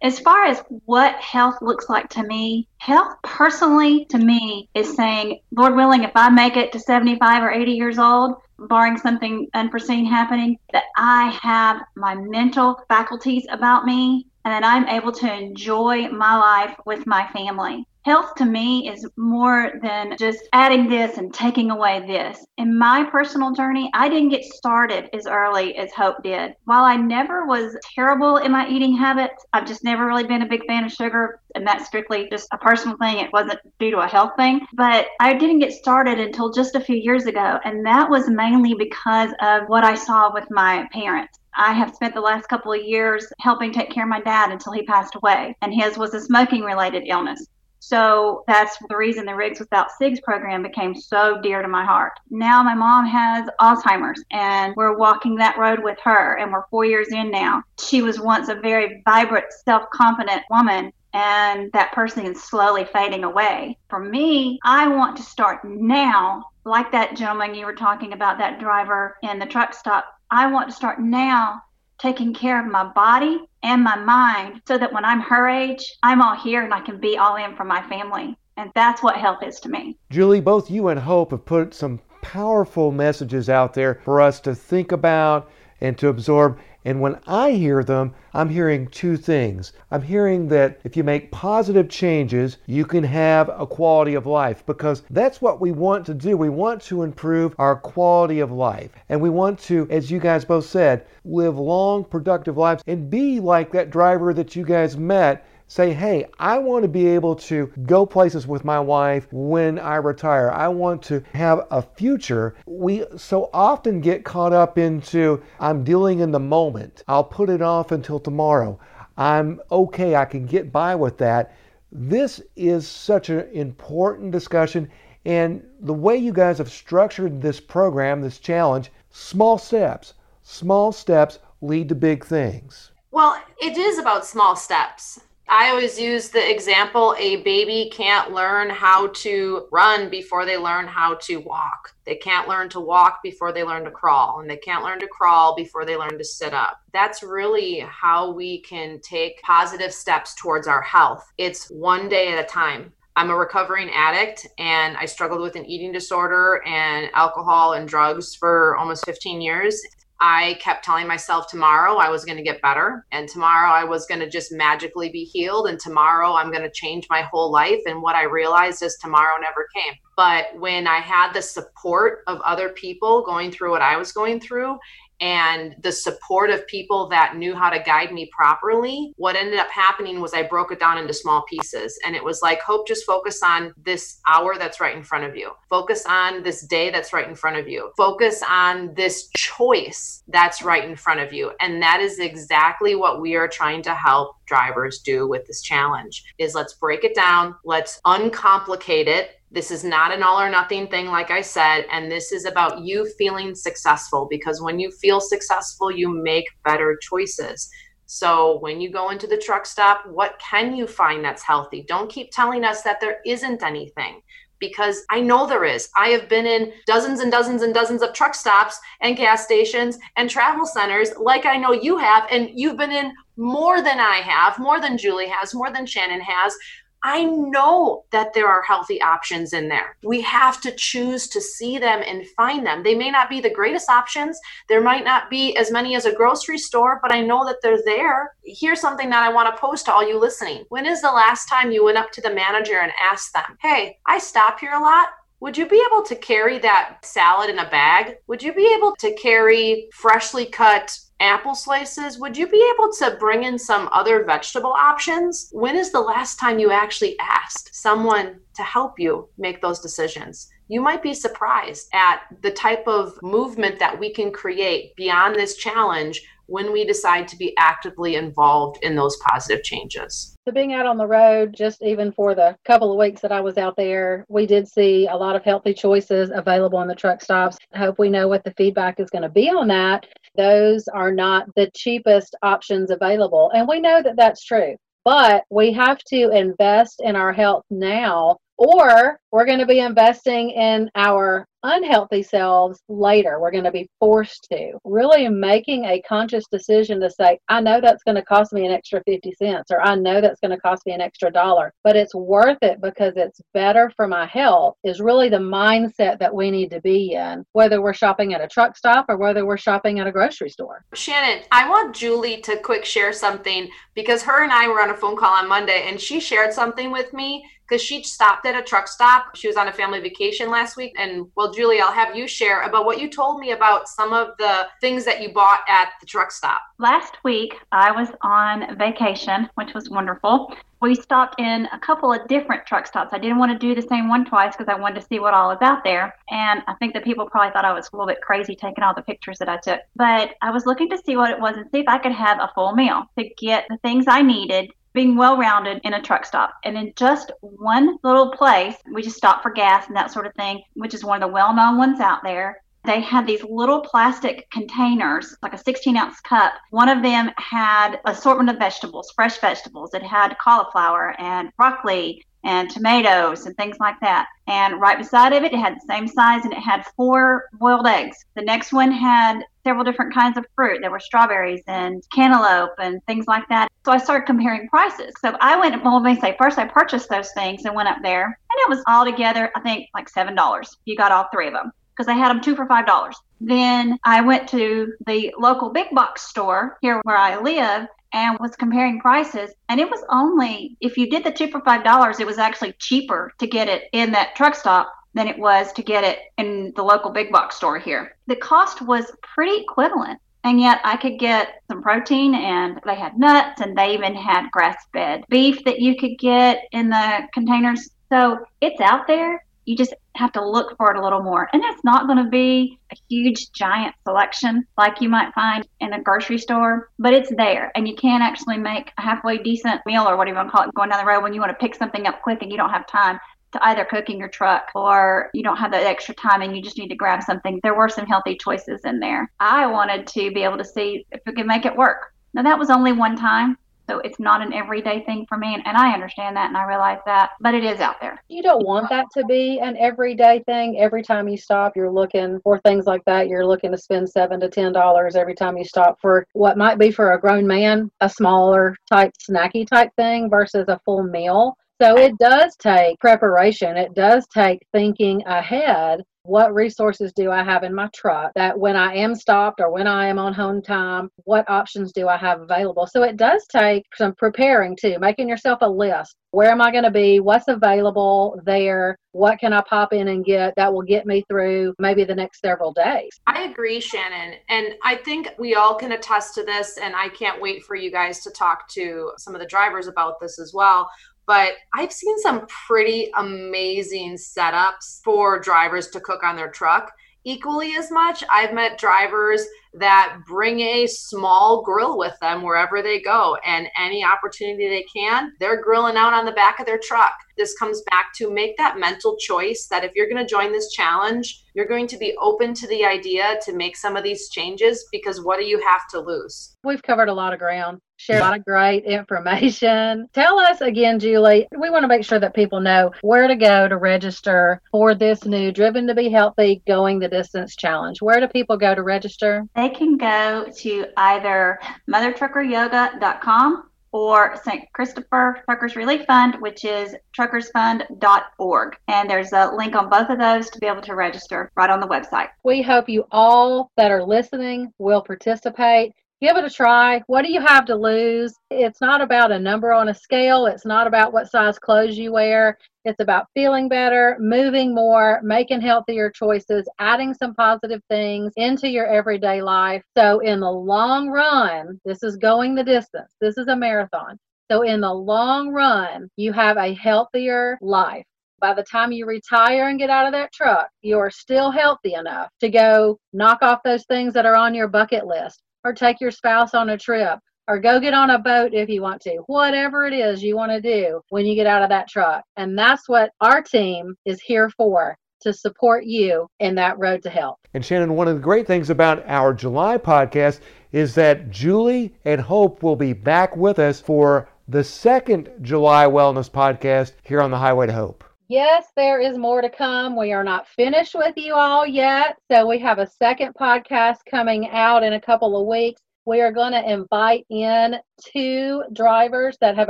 [0.01, 5.39] as far as what health looks like to me, health personally to me is saying,
[5.51, 10.05] Lord willing, if I make it to 75 or 80 years old, barring something unforeseen
[10.05, 16.09] happening, that I have my mental faculties about me and that I'm able to enjoy
[16.09, 17.88] my life with my family.
[18.06, 22.45] Health to me is more than just adding this and taking away this.
[22.58, 26.54] In my personal journey, I didn't get started as early as Hope did.
[26.66, 30.49] While I never was terrible in my eating habits, I've just never really been a
[30.49, 31.39] big fan of sugar.
[31.56, 33.20] And that's strictly just a personal thing.
[33.20, 34.68] It wasn't due to a health thing.
[34.74, 37.60] But I didn't get started until just a few years ago.
[37.64, 41.39] And that was mainly because of what I saw with my parents.
[41.56, 44.74] I have spent the last couple of years helping take care of my dad until
[44.74, 47.45] he passed away, and his was a smoking related illness.
[47.86, 52.13] So that's the reason the Rigs Without Cigs program became so dear to my heart.
[52.29, 56.86] Now my mom has Alzheimer's and we're walking that road with her and we're four
[56.86, 57.61] years in now.
[57.77, 63.25] She was once a very vibrant, self confident woman and that person is slowly fading
[63.25, 63.77] away.
[63.89, 68.61] For me, I want to start now, like that gentleman you were talking about, that
[68.61, 70.05] driver in the truck stop.
[70.31, 71.61] I want to start now
[72.04, 76.22] taking care of my body and my mind so that when I'm her age, I'm
[76.22, 78.38] all here and I can be all in for my family.
[78.58, 79.97] And that's what health is to me.
[80.10, 84.54] Julie, both you and Hope have put some powerful messages out there for us to
[84.54, 85.49] think about
[85.80, 86.60] and to absorb.
[86.86, 89.73] And when I hear them, I'm hearing two things.
[89.91, 94.65] I'm hearing that if you make positive changes, you can have a quality of life
[94.65, 96.36] because that's what we want to do.
[96.36, 98.91] We want to improve our quality of life.
[99.09, 103.39] And we want to, as you guys both said, live long, productive lives and be
[103.39, 107.65] like that driver that you guys met say, hey, I want to be able to
[107.88, 110.51] go places with my wife when I retire.
[110.51, 112.55] I want to have a future.
[112.67, 117.01] We so often get caught up into, I'm dealing in the moment.
[117.07, 118.80] I'll put it off until tomorrow.
[119.17, 121.55] I'm okay, I can get by with that.
[121.91, 124.88] This is such an important discussion.
[125.26, 130.13] And the way you guys have structured this program, this challenge, small steps,
[130.43, 132.91] small steps lead to big things.
[133.09, 135.19] Well, it is about small steps.
[135.56, 140.88] I always use the example a baby can't learn how to run before they learn
[140.88, 141.93] how to walk.
[142.06, 145.08] They can't learn to walk before they learn to crawl, and they can't learn to
[145.08, 146.82] crawl before they learn to sit up.
[146.91, 151.32] That's really how we can take positive steps towards our health.
[151.38, 152.91] It's one day at a time.
[153.16, 158.34] I'm a recovering addict and I struggled with an eating disorder and alcohol and drugs
[158.34, 159.80] for almost 15 years.
[160.26, 164.05] I kept telling myself tomorrow I was going to get better and tomorrow I was
[164.05, 167.82] going to just magically be healed and tomorrow I'm going to change my whole life.
[167.88, 169.95] And what I realized is tomorrow never came.
[170.15, 174.39] But when I had the support of other people going through what I was going
[174.39, 174.80] through
[175.20, 179.70] and the support of people that knew how to guide me properly, what ended up
[179.70, 181.99] happening was I broke it down into small pieces.
[182.05, 185.36] And it was like, Hope, just focus on this hour that's right in front of
[185.36, 185.51] you.
[185.70, 187.91] Focus on this day that's right in front of you.
[187.97, 191.51] Focus on this choice that's right in front of you.
[191.59, 196.24] And that is exactly what we are trying to help drivers do with this challenge
[196.38, 200.88] is let's break it down let's uncomplicate it this is not an all or nothing
[200.88, 201.86] thing, like I said.
[201.91, 206.97] And this is about you feeling successful because when you feel successful, you make better
[207.01, 207.70] choices.
[208.08, 211.86] So when you go into the truck stop, what can you find that's healthy?
[211.88, 214.22] Don't keep telling us that there isn't anything
[214.60, 215.89] because I know there is.
[215.97, 219.97] I have been in dozens and dozens and dozens of truck stops and gas stations
[220.16, 222.26] and travel centers, like I know you have.
[222.32, 226.22] And you've been in more than I have, more than Julie has, more than Shannon
[226.22, 226.56] has.
[227.04, 229.97] I know that there are healthy options in there.
[230.04, 232.82] We have to choose to see them and find them.
[232.82, 234.39] They may not be the greatest options.
[234.70, 237.84] There might not be as many as a grocery store, but I know that they're
[237.84, 238.36] there.
[238.45, 240.64] Here's something that I want to post to all you listening.
[240.70, 243.97] When is the last time you went up to the manager and asked them, Hey,
[244.06, 245.10] I stop here a lot.
[245.43, 248.16] Would you be able to carry that salad in a bag?
[248.28, 253.18] Would you be able to carry freshly cut apple slices, would you be able to
[253.20, 255.49] bring in some other vegetable options?
[255.51, 260.49] When is the last time you actually asked someone to help you make those decisions?
[260.68, 265.55] You might be surprised at the type of movement that we can create beyond this
[265.55, 270.36] challenge when we decide to be actively involved in those positive changes.
[270.45, 273.39] So, being out on the road, just even for the couple of weeks that I
[273.39, 277.22] was out there, we did see a lot of healthy choices available in the truck
[277.22, 277.57] stops.
[277.74, 280.05] I hope we know what the feedback is going to be on that
[280.36, 283.51] those are not the cheapest options available.
[283.53, 284.75] And we know that that's true.
[285.05, 290.51] But we have to invest in our health now, or We're going to be investing
[290.51, 293.39] in our unhealthy selves later.
[293.39, 294.73] We're going to be forced to.
[294.84, 298.71] Really making a conscious decision to say, I know that's going to cost me an
[298.71, 301.95] extra 50 cents, or I know that's going to cost me an extra dollar, but
[301.95, 306.51] it's worth it because it's better for my health, is really the mindset that we
[306.51, 309.99] need to be in, whether we're shopping at a truck stop or whether we're shopping
[309.99, 310.86] at a grocery store.
[310.93, 314.97] Shannon, I want Julie to quick share something because her and I were on a
[314.97, 318.61] phone call on Monday and she shared something with me because she stopped at a
[318.61, 319.22] truck stop.
[319.34, 320.93] She was on a family vacation last week.
[320.97, 324.30] And well, Julie, I'll have you share about what you told me about some of
[324.39, 326.61] the things that you bought at the truck stop.
[326.80, 330.55] Last week, I was on vacation, which was wonderful.
[330.82, 333.13] We stopped in a couple of different truck stops.
[333.13, 335.34] I didn't want to do the same one twice because I wanted to see what
[335.34, 336.13] all was out there.
[336.30, 338.93] And I think that people probably thought I was a little bit crazy taking all
[338.93, 339.80] the pictures that I took.
[339.95, 342.39] But I was looking to see what it was and see if I could have
[342.39, 346.25] a full meal to get the things I needed being well rounded in a truck
[346.25, 346.53] stop.
[346.63, 350.33] And in just one little place, we just stopped for gas and that sort of
[350.35, 352.61] thing, which is one of the well known ones out there.
[352.85, 356.53] They had these little plastic containers, like a 16 ounce cup.
[356.71, 359.93] One of them had assortment of vegetables, fresh vegetables.
[359.93, 364.27] It had cauliflower and broccoli and tomatoes and things like that.
[364.47, 367.87] And right beside of it, it had the same size and it had four boiled
[367.87, 368.25] eggs.
[368.35, 370.79] The next one had several different kinds of fruit.
[370.81, 373.69] There were strawberries and cantaloupe and things like that.
[373.85, 375.13] So I started comparing prices.
[375.21, 377.97] So I went, well, let me say, first I purchased those things and went up
[378.01, 380.67] there, and it was all together, I think, like $7.
[380.85, 383.13] You got all three of them because they had them two for $5.
[383.39, 388.55] Then I went to the local big box store here where I live and was
[388.55, 389.51] comparing prices.
[389.70, 393.34] And it was only, if you did the two for $5, it was actually cheaper
[393.39, 396.84] to get it in that truck stop than it was to get it in the
[396.84, 398.16] local big box store here.
[398.28, 400.20] The cost was pretty equivalent.
[400.45, 404.51] And yet I could get some protein and they had nuts and they even had
[404.51, 407.89] grass fed beef that you could get in the containers.
[408.11, 409.45] So it's out there.
[409.66, 411.49] You just have to look for it a little more.
[411.53, 415.93] And it's not going to be a huge, giant selection like you might find in
[415.93, 417.72] a grocery store, but it's there.
[417.76, 420.68] And you can actually make a halfway decent meal or whatever you want to call
[420.68, 422.57] it going down the road when you want to pick something up quick and you
[422.57, 423.20] don't have time
[423.53, 426.61] to either cook in your truck or you don't have that extra time and you
[426.61, 427.59] just need to grab something.
[427.64, 429.32] There were some healthy choices in there.
[429.39, 432.14] I wanted to be able to see if we could make it work.
[432.34, 433.57] Now, that was only one time.
[433.89, 435.53] So it's not an everyday thing for me.
[435.53, 438.23] And, and, I understand that and I realize that, but it is out there.
[438.29, 440.79] You don't want that to be an everyday thing.
[440.79, 443.27] Every time you stop, you're looking for things like that.
[443.27, 446.79] You're looking to spend seven to ten dollars every time you stop for what might
[446.79, 451.57] be for a grown man, a smaller type snacky type thing versus a full meal.
[451.82, 453.78] So it does take preparation.
[453.78, 456.01] It does take thinking ahead.
[456.26, 459.88] What resources do I have in my truck that when I am stopped or when
[459.88, 462.88] I am on home time, what options do I have available?
[462.88, 466.15] So it does take some preparing too, making yourself a list.
[466.32, 467.19] Where am I going to be?
[467.19, 468.97] What's available there?
[469.11, 472.39] What can I pop in and get that will get me through maybe the next
[472.39, 473.09] several days?
[473.28, 474.39] I agree, Shannon.
[474.47, 476.78] And I think we all can attest to this.
[476.78, 480.21] And I can't wait for you guys to talk to some of the drivers about
[480.21, 480.89] this as well
[481.26, 486.91] but I've seen some pretty amazing setups for drivers to cook on their truck.
[487.26, 489.45] Equally as much, I've met drivers
[489.76, 495.32] that bring a small grill with them wherever they go, and any opportunity they can,
[495.39, 497.13] they're grilling out on the back of their truck.
[497.38, 500.71] This comes back to make that mental choice that if you're going to join this
[500.74, 504.86] challenge, you're going to be open to the idea to make some of these changes
[504.91, 506.56] because what do you have to lose?
[506.64, 510.08] We've covered a lot of ground shared a lot of great information.
[510.14, 513.68] Tell us again, Julie, we want to make sure that people know where to go
[513.68, 518.01] to register for this new Driven to Be Healthy Going the Distance Challenge.
[518.01, 519.45] Where do people go to register?
[519.56, 524.65] They can go to either mothertruckeryoga.com or St.
[524.73, 528.75] Christopher Truckers Relief Fund, which is truckersfund.org.
[528.87, 531.79] And there's a link on both of those to be able to register right on
[531.79, 532.29] the website.
[532.43, 535.93] We hope you all that are listening will participate
[536.24, 537.03] give it a try.
[537.07, 538.34] What do you have to lose?
[538.49, 540.45] It's not about a number on a scale.
[540.45, 542.57] It's not about what size clothes you wear.
[542.86, 548.88] It's about feeling better, moving more, making healthier choices, adding some positive things into your
[548.88, 549.84] everyday life.
[549.97, 553.11] So, in the long run, this is going the distance.
[553.19, 554.17] This is a marathon.
[554.49, 558.05] So, in the long run, you have a healthier life.
[558.39, 561.95] By the time you retire and get out of that truck, you are still healthy
[561.95, 565.99] enough to go knock off those things that are on your bucket list or take
[566.01, 569.18] your spouse on a trip or go get on a boat if you want to.
[569.28, 572.24] Whatever it is you want to do when you get out of that truck.
[572.38, 577.09] And that's what our team is here for to support you in that road to
[577.09, 577.38] health.
[577.53, 580.39] And Shannon, one of the great things about our July podcast
[580.72, 586.30] is that Julie and Hope will be back with us for the second July Wellness
[586.30, 588.03] podcast here on the Highway to Hope.
[588.34, 589.95] Yes, there is more to come.
[589.95, 592.17] We are not finished with you all yet.
[592.31, 595.84] So we have a second podcast coming out in a couple of weeks.
[596.07, 599.69] We are going to invite in two drivers that have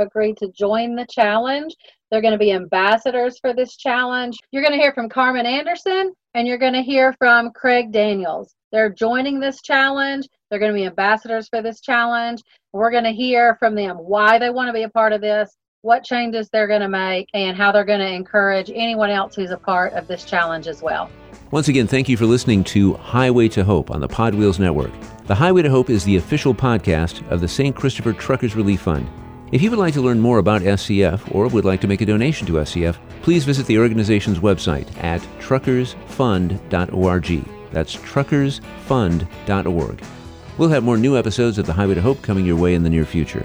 [0.00, 1.74] agreed to join the challenge.
[2.10, 4.38] They're going to be ambassadors for this challenge.
[4.50, 8.54] You're going to hear from Carmen Anderson and you're going to hear from Craig Daniels.
[8.72, 10.26] They're joining this challenge.
[10.48, 12.40] They're going to be ambassadors for this challenge.
[12.72, 15.54] We're going to hear from them why they want to be a part of this,
[15.84, 19.50] what changes they're going to make, and how they're going to encourage anyone else who's
[19.50, 21.10] a part of this challenge as well.
[21.50, 24.90] Once again, thank you for listening to Highway to Hope on the PodWheels Network.
[25.26, 27.76] The Highway to Hope is the official podcast of the St.
[27.76, 29.06] Christopher Truckers Relief Fund.
[29.52, 32.06] If you would like to learn more about SCF or would like to make a
[32.06, 37.44] donation to SCF, please visit the organization's website at truckersfund.org.
[37.72, 40.02] That's truckersfund.org.
[40.56, 42.90] We'll have more new episodes of The Highway to Hope coming your way in the
[42.90, 43.44] near future.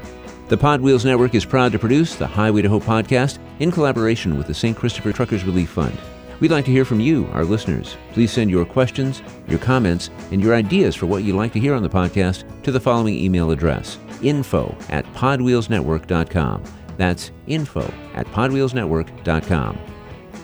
[0.49, 4.47] The PodWheels Network is proud to produce the Highway to Hope podcast in collaboration with
[4.47, 4.75] the St.
[4.75, 5.95] Christopher Truckers Relief Fund.
[6.39, 7.95] We'd like to hear from you, our listeners.
[8.13, 11.75] Please send your questions, your comments, and your ideas for what you'd like to hear
[11.75, 16.63] on the podcast to the following email address info at podwheelsnetwork.com.
[16.97, 19.79] That's info at podwheelsnetwork.com.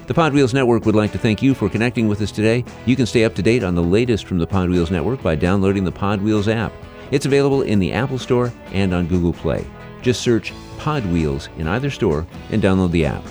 [0.06, 2.64] The PodWheels Network would like to thank you for connecting with us today.
[2.86, 5.84] You can stay up to date on the latest from the PodWheels Network by downloading
[5.84, 6.72] the Pod Wheels app.
[7.10, 9.66] It's available in the Apple Store and on Google Play.
[10.06, 13.24] Just search PodWheels in either store and download the app.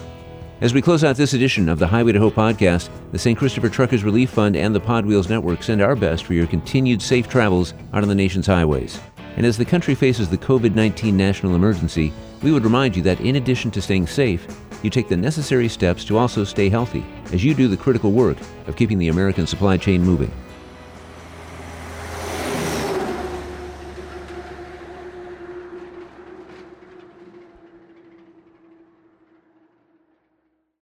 [0.61, 3.39] As we close out this edition of the Highway to Hope podcast, the St.
[3.39, 7.29] Christopher Truckers Relief Fund and the PodWheels Network send our best for your continued safe
[7.29, 8.99] travels out on the nation's highways.
[9.37, 12.13] And as the country faces the COVID 19 national emergency,
[12.43, 14.45] we would remind you that in addition to staying safe,
[14.83, 18.37] you take the necessary steps to also stay healthy as you do the critical work
[18.67, 20.33] of keeping the American supply chain moving.